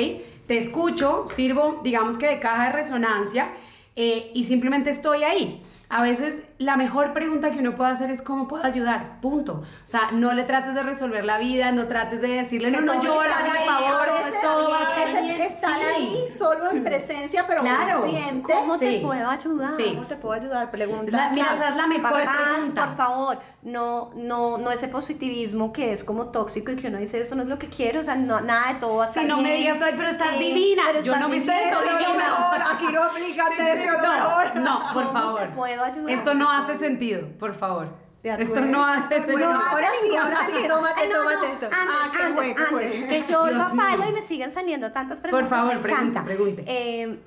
[0.47, 3.49] te escucho, sirvo, digamos que de caja de resonancia
[3.95, 5.61] eh, y simplemente estoy ahí.
[5.89, 9.53] A veces la mejor pregunta que uno puede hacer es cómo puedo ayudar, punto.
[9.63, 12.93] O sea, no le trates de resolver la vida, no trates de decirle, Que no,
[12.95, 15.41] no llora, por ahí, favor, veces- todo va a estar bien.
[15.41, 15.85] están Sí.
[15.95, 18.01] ahí solo en presencia, pero Claro.
[18.01, 18.53] consciente.
[18.53, 19.71] ¿Cómo te puedo ayudar?
[19.75, 19.91] Sí.
[19.95, 20.71] ¿Cómo te puedo ayudar?
[20.71, 21.11] Pregunta.
[21.17, 22.85] La- mira, esa es la mejor Papás, pregunta.
[22.87, 27.19] por favor, no, no, no ese positivismo que es como tóxico y que uno dice
[27.21, 29.23] eso no es lo que quiero, o sea, no, nada de todo va a estar
[29.23, 31.77] Si no me digas, "Ay, pero estás Eh, divina", pero yo estás no me siento
[31.81, 32.13] divina.
[32.17, 32.61] mejor.
[32.73, 34.55] Aquí no aplica Sí, sí, eso, sí, lo mejor.
[34.55, 35.39] no, no, por ¿Cómo favor.
[35.41, 36.09] te puedo ayudar?
[36.09, 37.87] Esto no hace sentido, por favor.
[38.23, 39.33] Esto no hace sentido.
[39.33, 41.65] Bueno, ahora sí, ahora sí, tómate, Ay, no, tómate no, esto.
[41.65, 42.71] Antes, Ah, qué antes, qué antes.
[42.71, 42.89] bueno.
[42.91, 43.41] Es que yo
[43.75, 44.09] palo mío.
[44.09, 45.49] y me siguen saliendo tantas preguntas.
[45.49, 46.23] favor, me pregunte, encanta.
[46.23, 46.63] pregunte.
[46.67, 47.19] Eh,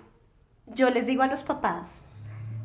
[0.67, 2.07] yo les digo a los papás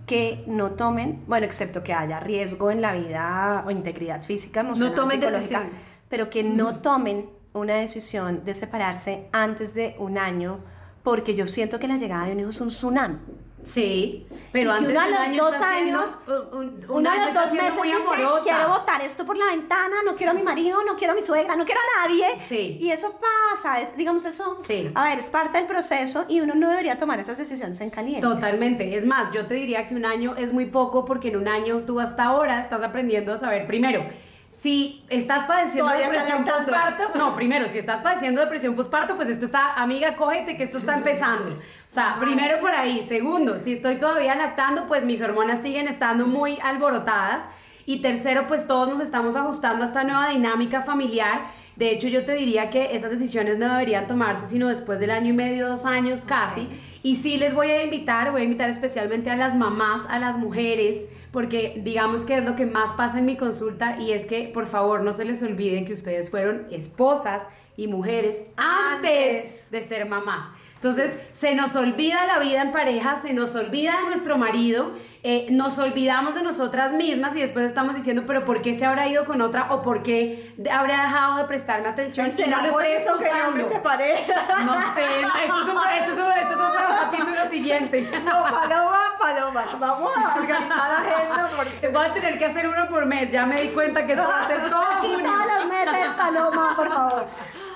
[0.05, 4.93] que no tomen, bueno, excepto que haya riesgo en la vida o integridad física, emocional,
[4.95, 5.97] tomen psicológica, decisiones.
[6.07, 10.59] pero que no tomen una decisión de separarse antes de un año,
[11.03, 13.17] porque yo siento que la llegada de un hijo es un tsunami.
[13.63, 17.15] Sí, pero Y que antes uno a los dos años, un- un- un Uno a
[17.15, 17.99] los dos meses dice,
[18.43, 21.21] quiero botar esto por la ventana, no quiero a mi marido, no quiero a mi
[21.21, 22.25] suegra, no quiero a nadie.
[22.39, 22.77] Sí.
[22.81, 24.55] Y eso pasa, es, digamos eso.
[24.57, 24.89] Sí.
[24.95, 28.21] A ver, es parte del proceso y uno no debería tomar esas decisiones en caliente.
[28.25, 28.95] Totalmente.
[28.95, 31.83] Es más, yo te diría que un año es muy poco porque en un año
[31.85, 34.03] tú hasta ahora estás aprendiendo a saber, primero,
[34.49, 39.45] si estás padeciendo Todavía depresión postparto, no, primero, si estás padeciendo depresión postparto, pues esto
[39.45, 41.51] está, amiga, cógete que esto está empezando.
[41.51, 43.03] O sea, primero por ahí.
[43.03, 47.47] Segundo, si estoy todavía lactando, pues mis hormonas siguen estando muy alborotadas.
[47.85, 51.47] Y tercero, pues todos nos estamos ajustando a esta nueva dinámica familiar.
[51.75, 55.29] De hecho, yo te diría que esas decisiones no deberían tomarse sino después del año
[55.29, 56.67] y medio, dos años casi.
[57.01, 60.37] Y sí les voy a invitar, voy a invitar especialmente a las mamás, a las
[60.37, 64.49] mujeres, porque digamos que es lo que más pasa en mi consulta y es que
[64.53, 70.07] por favor no se les olvide que ustedes fueron esposas y mujeres antes de ser
[70.07, 70.47] mamás.
[70.75, 75.47] Entonces, se nos olvida la vida en pareja, se nos olvida de nuestro marido, eh,
[75.51, 79.25] nos olvidamos de nosotras mismas y después estamos diciendo, pero ¿por qué se habrá ido
[79.25, 82.31] con otra o por qué habrá dejado de prestarme atención?
[82.31, 84.25] ¿Será no por eso que yo me separé?
[84.65, 85.03] No sé,
[85.43, 88.07] esto es un, esto es un, esto es un para un capítulo siguiente.
[88.23, 91.87] No, Paloma, Paloma, vamos a organizar la agenda porque...
[91.89, 94.43] Voy a tener que hacer uno por mes, ya me di cuenta que esto va
[94.43, 95.31] a ser todo Aquí junio.
[95.31, 97.27] todos los meses, Paloma, por favor.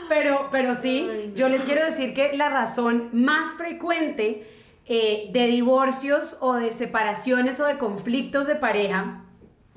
[0.10, 4.48] Pero, pero sí, yo les quiero decir que la razón más frecuente
[4.86, 9.22] eh, de divorcios o de separaciones o de conflictos de pareja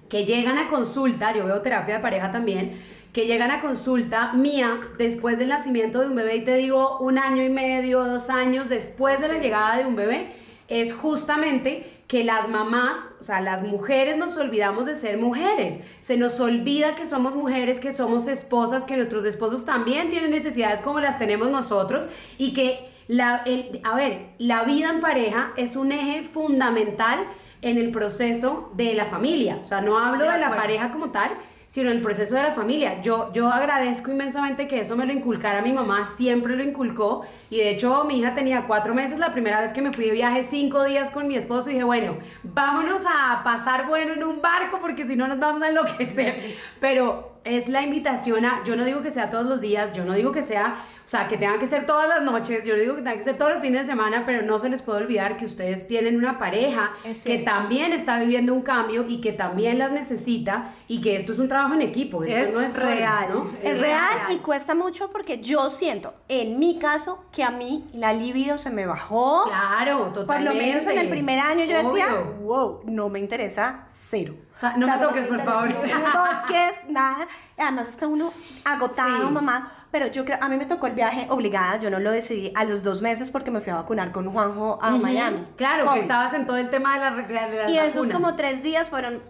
[0.09, 2.81] que llegan a consulta, yo veo terapia de pareja también,
[3.17, 7.17] que llegan a consulta mía después del nacimiento de un bebé y te digo un
[7.17, 10.35] año y medio, dos años después de la llegada de un bebé,
[10.69, 15.81] es justamente que las mamás, o sea, las mujeres nos olvidamos de ser mujeres.
[16.03, 20.83] Se nos olvida que somos mujeres, que somos esposas, que nuestros esposos también tienen necesidades
[20.83, 25.75] como las tenemos nosotros y que la, el- a ver, la vida en pareja es
[25.77, 27.21] un eje fundamental
[27.63, 29.57] en el proceso de la familia.
[29.63, 31.31] O sea, no hablo De de la pareja como tal,
[31.69, 33.03] sino el proceso de la familia.
[33.03, 37.27] Yo, yo agradezco inmensamente que eso me lo inculcara mi mamá, siempre lo inculcó.
[37.51, 40.13] Y de hecho, mi hija tenía cuatro meses la primera vez que me fui de
[40.13, 44.41] viaje, cinco días con mi esposo, y dije, bueno, vámonos a pasar bueno en un
[44.41, 46.55] barco, porque si no nos vamos a enloquecer.
[46.81, 50.13] Pero es la invitación a, yo no digo que sea todos los días, yo no
[50.15, 52.97] digo que sea, o sea, que tenga que ser todas las noches, yo no digo
[52.97, 55.37] que tenga que ser todos los fines de semana, pero no se les puede olvidar
[55.37, 56.91] que ustedes tienen una pareja
[57.25, 61.39] que también está viviendo un cambio y que también las necesita y que esto es
[61.39, 62.25] un trabajo en equipo.
[62.25, 63.27] Es no es real.
[63.33, 63.51] ¿no?
[63.63, 64.33] Es Es real real.
[64.33, 68.71] y cuesta mucho porque yo siento, en mi caso, que a mí la libido se
[68.71, 69.45] me bajó.
[69.45, 70.55] Claro, Por totalmente.
[70.55, 72.09] lo menos en el primer año yo decía,
[72.41, 74.35] wow, no me interesa, cero.
[74.57, 75.69] O sea, no me toques, por favor.
[75.71, 77.29] No me toques, nada.
[77.59, 78.33] Además está uno
[78.65, 79.33] agotado, Sí.
[79.35, 79.71] mamá.
[79.91, 82.65] Pero yo creo, a mí me tocó el viaje obligada, yo no lo decidí a
[82.65, 84.91] los dos meses porque me fui a vacunar con Juanjo a.
[84.93, 85.47] Miami.
[85.57, 88.63] Claro, que estabas en todo el tema de, la, de las Y esos como tres
[88.63, 89.23] días fueron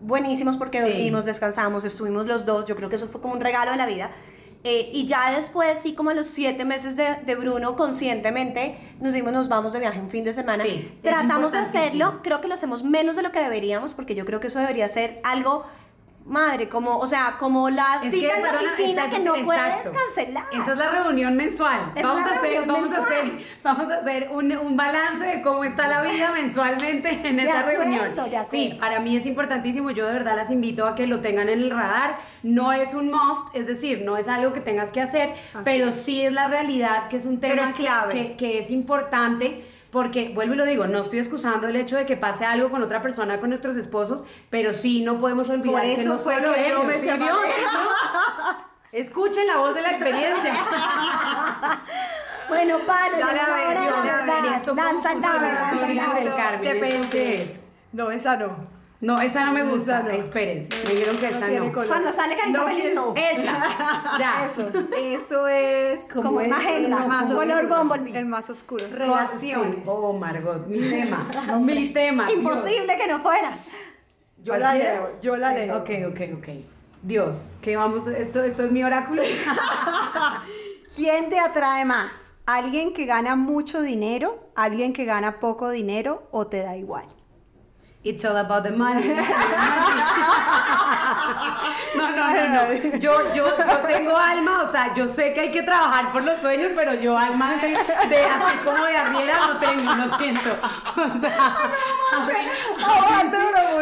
[0.00, 0.88] buenísimos porque Sí.
[0.88, 2.64] dormimos, descansamos, estuvimos los dos.
[2.64, 4.10] Yo creo que eso fue como un regalo de la vida.
[4.64, 9.12] Eh, y ya después, sí, como a los siete meses de, de Bruno, conscientemente nos
[9.12, 10.62] dimos, nos vamos de viaje un fin de semana.
[10.62, 14.24] Sí, Tratamos de hacerlo, creo que lo hacemos menos de lo que deberíamos, porque yo
[14.24, 15.64] creo que eso debería ser algo,
[16.24, 19.62] madre, como, o sea, como la Es cita en la oficina exacto, que no puedes
[19.90, 20.44] cancelar.
[20.52, 21.92] Esa es la reunión mensual.
[21.94, 25.42] Es vamos, a hacer, reunión vamos, a hacer, vamos a hacer un, un balance de
[25.42, 28.14] cómo está la vida mensualmente en De esa acuerdo, reunión.
[28.48, 29.90] Sí, para mí es importantísimo.
[29.90, 32.18] Yo de verdad las invito a que lo tengan en el radar.
[32.42, 36.22] No es un must, es decir, no es algo que tengas que hacer, pero sí
[36.24, 39.64] es la realidad que es un tema que- que, que es importante.
[39.92, 42.82] Porque, vuelvo y lo digo, no estoy excusando el hecho de que pase algo con
[42.82, 46.34] otra persona, con nuestros esposos, pero sí no podemos olvidar Por que eso no fue
[46.36, 47.22] solo que yo ellos, me ¿sí separé.
[47.24, 47.36] vio?
[48.92, 50.54] Escuchen la voz de la experiencia.
[52.48, 54.42] Bueno, palo, Ya la llegó ven, hora de ya la lanzar.
[54.42, 54.52] ven.
[54.54, 55.60] Esto Lanza el como dado, funciona.
[55.62, 56.24] lanza el Virgen dado.
[56.24, 57.08] del Carmen, ¿eso Depende.
[57.08, 57.60] qué es?
[57.92, 58.56] No, esa no.
[59.02, 59.98] No, esa no me gusta.
[60.00, 60.14] Esa no.
[60.18, 60.68] Espérense.
[60.86, 61.72] Me dijeron que No esa no.
[61.72, 61.88] color.
[61.88, 63.14] Cuando sale carita No feliz, quiere- no.
[63.16, 64.16] Esta.
[64.18, 64.44] Ya.
[64.46, 64.70] Eso.
[64.96, 67.78] Eso es Como magenta, el más color oscuro.
[67.84, 68.16] Bumblebee.
[68.18, 68.84] El más oscuro.
[68.92, 69.80] Relaciones.
[69.86, 71.28] Oh, Margot, mi tema.
[71.60, 72.26] mi tema.
[72.28, 72.38] Dios.
[72.38, 73.52] Imposible que no fuera.
[74.42, 75.78] Yo la leo, yo la leo.
[75.78, 76.48] Ok, ok, ok.
[77.02, 78.06] Dios, ¿qué vamos?
[78.06, 79.22] ¿Esto, esto es mi oráculo?
[80.96, 82.34] ¿Quién te atrae más?
[82.46, 84.48] ¿Alguien que gana mucho dinero?
[84.54, 86.28] ¿Alguien que gana poco dinero?
[86.30, 87.06] ¿O te da igual?
[88.04, 89.02] It's all about the money.
[91.94, 92.74] No, no, no, no.
[92.98, 96.38] Yo, yo, yo tengo alma, o sea, yo sé que hay que trabajar por los
[96.40, 97.68] sueños, pero yo alma de,
[98.08, 100.50] de así como de arriera no tengo, lo siento.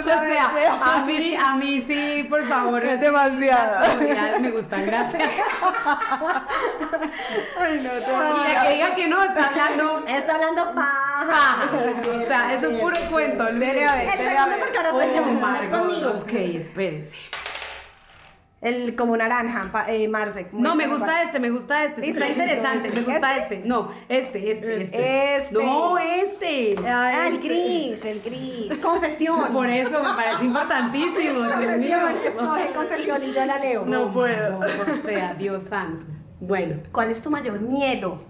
[0.01, 2.43] O sea, a mí, a mí sí, o sea, a mí, a mí sí, por
[2.45, 2.85] favor.
[2.85, 4.03] Es demasiado.
[4.03, 5.31] Las me gustan, gracias.
[7.61, 11.27] Ay, no, te Y la que diga que no, está hablando Está hablando paja.
[11.27, 11.57] paja.
[12.16, 13.49] O sea, es un puro cuento.
[13.49, 15.31] Espere a ver, El segundo porque ahora soy yo.
[15.33, 16.11] Es Margot, conmigo.
[16.11, 17.17] ok, espérense.
[18.61, 20.49] El como naranja, pa- eh, Marce.
[20.53, 22.11] No, me gusta este, me gusta este.
[22.11, 23.01] Está interesante, este.
[23.01, 23.55] me gusta ¿Este?
[23.57, 23.67] este.
[23.69, 25.37] No, este, este, este.
[25.37, 25.55] Este.
[25.55, 26.75] No, este.
[26.87, 27.49] Ah, el este.
[27.49, 28.75] gris, el gris.
[28.83, 29.51] Confesión.
[29.55, 31.41] Por eso me parece importantísimo.
[31.49, 33.87] Confesión, escoge confesión y yo la leo.
[33.87, 34.59] No puedo.
[34.59, 36.05] O sea, Dios santo.
[36.39, 36.83] Bueno.
[36.93, 38.23] ¿Cuál es tu mayor miedo?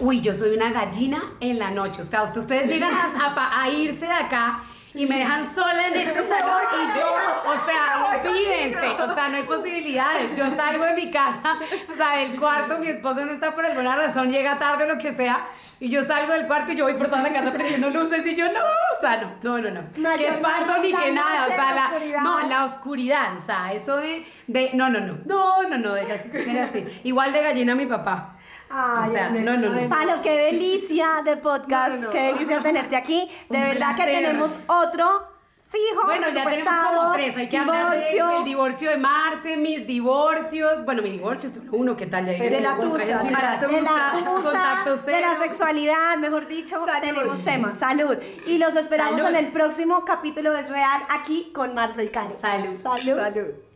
[0.00, 2.02] Uy, yo soy una gallina en la noche.
[2.02, 4.62] O sea, ustedes llegan a, a a irse de acá
[4.94, 7.06] y me dejan sola en este salón y yo,
[7.46, 10.36] o sea, olvídense, o sea, no hay posibilidades.
[10.36, 11.58] Yo salgo de mi casa,
[11.92, 15.12] o sea, del cuarto, mi esposo no está por alguna razón, llega tarde lo que
[15.14, 15.46] sea,
[15.78, 18.34] y yo salgo del cuarto y yo voy por toda la casa prendiendo luces y
[18.34, 19.80] yo no, o sea, no, no, no, no.
[19.96, 22.20] No, que espanto no, ni que nada, o sea, la oscuridad.
[22.22, 26.14] no, la oscuridad, o sea, eso de, de no, no, no, no, no, no, deja
[26.14, 27.00] así, así.
[27.04, 28.36] Igual de gallina mi papá.
[28.70, 29.88] Ay, o sea, no, no, no.
[29.88, 32.10] Palo, qué delicia de podcast, No, no, no.
[32.10, 33.28] qué delicia tenerte aquí.
[33.48, 34.14] De Un verdad que placer.
[34.24, 35.28] tenemos otro
[35.68, 37.36] fijo, Bueno, ya tenemos como tres.
[37.36, 38.28] Hay que hablar divorcio.
[38.28, 40.84] del divorcio de Marce, mis divorcios.
[40.84, 42.26] Bueno, mi divorcio es uno, ¿qué tal?
[42.26, 46.46] Ya De la Busca, tusa, de la de la tusa, contacto de la sexualidad, mejor
[46.48, 47.00] dicho, Salud.
[47.00, 47.76] tenemos temas.
[47.78, 48.16] Salud.
[48.46, 49.36] Y los esperamos Salud.
[49.36, 52.30] en el próximo capítulo de Es Real aquí con Marcel Cano.
[52.30, 52.74] Salud.
[52.80, 53.16] Salud.
[53.20, 53.69] Salud.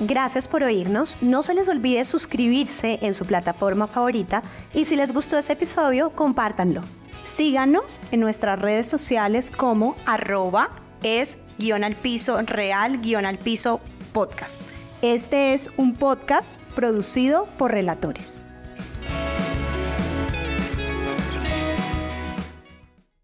[0.00, 1.18] Gracias por oírnos.
[1.20, 4.42] No se les olvide suscribirse en su plataforma favorita
[4.72, 6.80] y si les gustó este episodio, compártanlo.
[7.24, 10.70] Síganos en nuestras redes sociales como arroba
[11.02, 13.80] es guion al piso real guion al piso
[14.12, 14.62] podcast.
[15.02, 18.49] Este es un podcast producido por relatores.